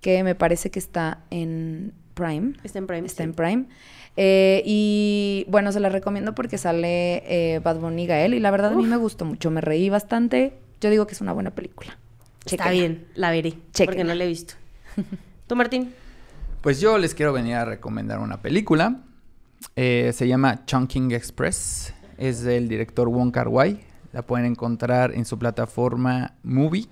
[0.00, 2.54] que me parece que está en Prime.
[2.62, 3.06] Está en Prime.
[3.06, 3.28] Está sí.
[3.28, 3.64] en Prime.
[4.16, 8.50] Eh, y bueno, se la recomiendo porque sale eh, Bad Bunny y Gael y la
[8.50, 10.58] verdad a mí me gustó mucho, me reí bastante.
[10.80, 11.98] Yo digo que es una buena película.
[12.44, 13.52] Está bien, la veré.
[13.52, 14.04] Porque Chéquenla.
[14.04, 14.54] no la he visto.
[15.46, 15.92] ¿Tú, Martín?
[16.60, 19.00] Pues yo les quiero venir a recomendar una película.
[19.76, 21.94] Eh, se llama Chunking Express.
[22.18, 23.80] Es del director Wong Kar Wai.
[24.12, 26.86] La pueden encontrar en su plataforma Movie.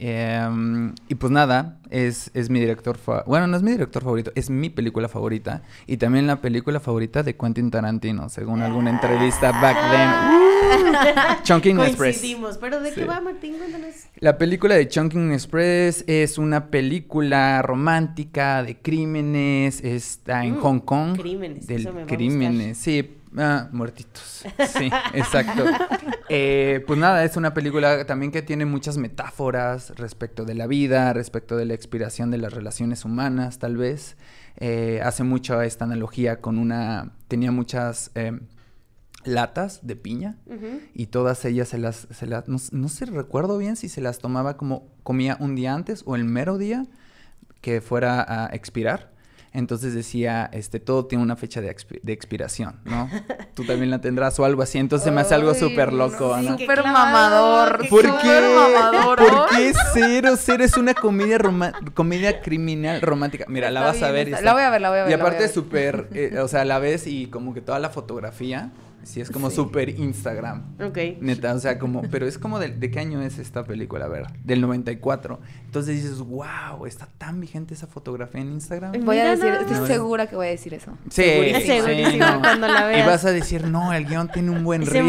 [0.00, 2.96] Em, y pues nada, es, es mi director
[3.26, 5.62] Bueno, no es mi director favorito, es mi película favorita.
[5.86, 10.38] Y también la película favorita de Quentin Tarantino, según alguna entrevista back then.
[11.42, 12.22] Chunking Express.
[12.60, 13.56] ¿Pero de qué va, Martín?
[13.58, 13.94] Cuéntanos.
[14.20, 20.80] La película de Chunking Express es una película romántica de crímenes, está en Mm, Hong
[20.80, 21.18] Kong.
[21.18, 24.44] crímenes, Del eso me va a crímenes, sí, ah, muertitos.
[24.78, 25.64] Sí, exacto.
[26.28, 31.12] Eh, pues nada, es una película también que tiene muchas metáforas respecto de la vida,
[31.12, 34.16] respecto de la expiración de las relaciones humanas, tal vez.
[34.56, 37.12] Eh, hace mucho esta analogía con una...
[37.28, 38.10] Tenía muchas...
[38.14, 38.38] eh,
[39.24, 40.36] latas de piña
[40.94, 44.20] y todas ellas se las, se las no, no sé, recuerdo bien si se las
[44.20, 46.86] tomaba como comía un día antes o el mero día
[47.60, 49.12] que fuera a expirar.
[49.52, 53.08] Entonces decía, este, todo tiene una fecha de, expi- de expiración, ¿no?
[53.54, 54.78] Tú también la tendrás o algo así.
[54.78, 56.58] Entonces me hace algo súper no, loco, sí, ¿no?
[56.58, 57.88] Súper mamador.
[57.88, 58.40] ¿Por qué?
[58.54, 59.18] mamador.
[59.18, 60.34] ¿Por qué cero?
[60.38, 61.38] Cero es una comedia
[61.94, 63.44] comedia criminal romántica.
[63.48, 64.28] Mira, la Está vas a ver.
[64.28, 66.38] y está- está- la voy a ver, la voy a ver, Y aparte súper, eh,
[66.40, 68.70] o sea, la ves y como que toda la fotografía,
[69.02, 70.62] sí es como súper Instagram.
[70.82, 70.98] Ok.
[71.20, 74.04] Neta, o sea, como, pero es como de, ¿de qué año es esta película?
[74.06, 75.40] A ver, del 94.
[75.66, 78.92] Entonces dices, wow, está tan vigente esa fotografía en Instagram.
[79.04, 80.92] Voy a decir, nada estoy segura que voy a decir eso.
[81.10, 82.40] Sí, Segurísimo, sí, segurísimo, no.
[82.40, 83.06] cuando la Y veas.
[83.06, 85.08] vas a decir, no, el guion tiene un buen Ese ritmo.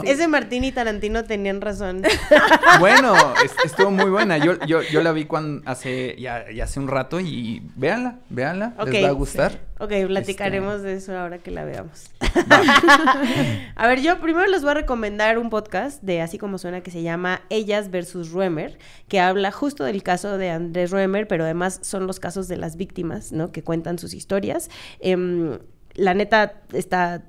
[0.00, 2.02] Martín, ese Martín y Tarantino tenían razón.
[2.78, 3.14] Bueno,
[3.44, 4.38] es- estuvo muy buena.
[4.38, 8.74] Yo, yo, yo la vi cuando hace, ya, ya hace un rato y véanla, véanla,
[8.78, 8.88] Ok.
[8.88, 9.69] les va a gustar.
[9.80, 10.88] Ok, platicaremos Este.
[10.88, 12.10] de eso ahora que la veamos.
[13.74, 16.90] a ver, yo primero les voy a recomendar un podcast de Así como suena que
[16.90, 18.78] se llama Ellas versus Ruemer,
[19.08, 22.76] que habla justo del caso de Andrés Ruemer, pero además son los casos de las
[22.76, 23.52] víctimas, ¿no?
[23.52, 24.68] Que cuentan sus historias.
[25.00, 25.58] Em,
[25.94, 27.24] la neta está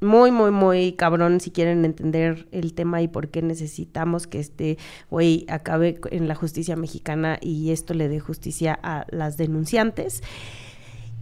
[0.00, 4.78] muy, muy, muy cabrón si quieren entender el tema y por qué necesitamos que este
[5.10, 10.22] güey acabe en la justicia mexicana y esto le dé justicia a las denunciantes.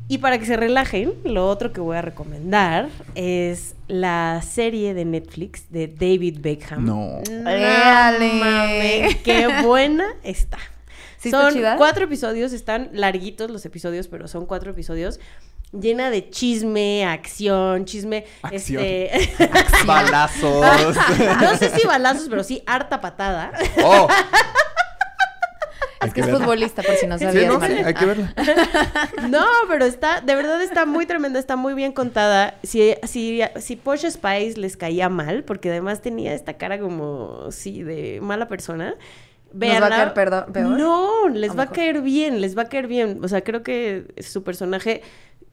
[0.06, 5.06] Y para que se relajen, lo otro que voy a recomendar es la serie de
[5.06, 6.84] Netflix de David Beckham.
[6.84, 7.20] No.
[7.42, 10.58] Mames, qué buena está.
[11.18, 11.76] ¿Sí está son chida?
[11.78, 15.20] cuatro episodios, están larguitos los episodios, pero son cuatro episodios
[15.72, 18.82] llena de chisme, acción, chisme, Acción.
[18.84, 19.32] este,
[19.86, 20.96] Balazos.
[21.40, 23.52] no sé si balazos, pero sí harta patada.
[23.82, 24.08] oh.
[26.06, 27.52] Es que es futbolista, por si no Sí, sabías.
[27.52, 28.34] no, sí, hay que verla.
[29.28, 32.54] No, pero está, de verdad está muy tremenda, está muy bien contada.
[32.62, 37.82] Si, si, si Porsche Spice les caía mal, porque además tenía esta cara como, sí,
[37.82, 38.94] de mala persona.
[39.52, 40.66] ¿Nos va a caer perdo- peor?
[40.78, 43.20] No, les ¿O va a caer bien, les va a caer bien.
[43.22, 45.02] O sea, creo que su personaje,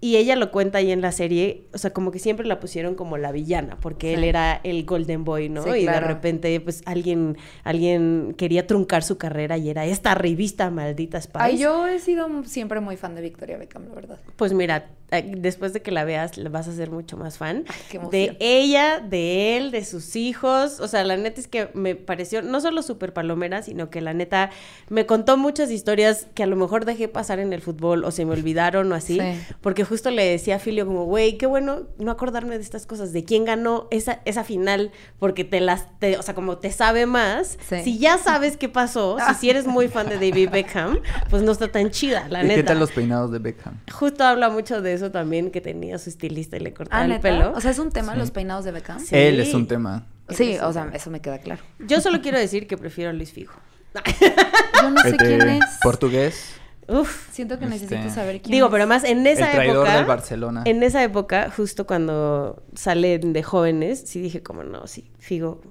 [0.03, 2.95] y ella lo cuenta ahí en la serie, o sea, como que siempre la pusieron
[2.95, 5.61] como la villana, porque él era el Golden Boy, ¿no?
[5.61, 6.07] Sí, y claro.
[6.07, 11.43] de repente, pues, alguien, alguien quería truncar su carrera y era esta revista maldita Spice.
[11.43, 14.19] Ay, yo he sido siempre muy fan de Victoria Beckham, la verdad.
[14.37, 17.65] Pues mira, después de que la veas, le vas a ser mucho más fan.
[17.67, 18.11] Ay, qué emoción.
[18.11, 20.79] de ella, de él, de sus hijos.
[20.79, 24.13] O sea, la neta es que me pareció no solo súper palomera, sino que la
[24.13, 24.49] neta
[24.89, 28.23] me contó muchas historias que a lo mejor dejé pasar en el fútbol o se
[28.25, 29.19] me olvidaron o así.
[29.19, 29.39] Sí.
[29.61, 33.11] Porque justo le decía a Filio como, güey, qué bueno no acordarme de estas cosas,
[33.11, 37.05] de quién ganó esa, esa final, porque te las, te- o sea, como te sabe
[37.05, 37.57] más.
[37.67, 37.81] Sí.
[37.83, 40.99] Si ya sabes qué pasó, si, si eres muy fan de David Beckham,
[41.29, 42.55] pues no está tan chida, la ¿Y neta.
[42.61, 43.79] qué tal los peinados de Beckham?
[43.91, 47.19] Justo habla mucho de eso también, que tenía su estilista y le cortaba Ah, el
[47.19, 47.53] pelo.
[47.55, 48.19] O sea, es un tema Sí.
[48.19, 48.99] los peinados de Beckham.
[48.99, 49.15] Sí.
[49.15, 50.05] Él es un tema.
[50.29, 51.63] Sí, o sea, eso me queda claro.
[51.79, 53.53] Yo solo quiero decir que prefiero a Luis Figo.
[54.81, 55.63] Yo no sé Este, quién es.
[55.81, 56.53] Portugués.
[56.87, 57.29] Uf.
[57.31, 58.71] Siento que Este, necesito saber quién Digo, es.
[58.71, 59.95] pero además en esa el traidor época.
[59.95, 60.61] del Barcelona.
[60.65, 65.61] En esa época, justo cuando salen de jóvenes, sí dije como no, sí, Figo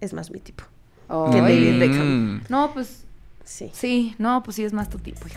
[0.00, 0.64] es más mi tipo.
[1.08, 2.34] Que David Beckham.
[2.36, 2.42] Mm.
[2.48, 3.00] No, pues
[3.44, 3.70] Sí.
[3.74, 5.20] sí, no, pues sí es más tu tipo.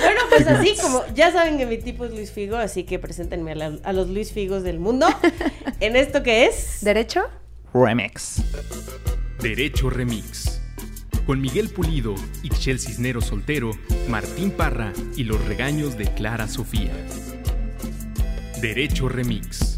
[0.00, 3.52] Bueno, pues así como ya saben que mi tipo es Luis Figo, así que preséntenme
[3.52, 5.06] a, la- a los Luis Figos del mundo.
[5.80, 6.78] en esto que es.
[6.82, 7.22] ¿Derecho?
[7.74, 8.42] Remix.
[9.40, 10.60] Derecho Remix.
[11.26, 13.72] Con Miguel Pulido, Ixchel Cisnero Soltero,
[14.08, 16.92] Martín Parra y los regaños de Clara Sofía.
[18.62, 19.77] Derecho Remix.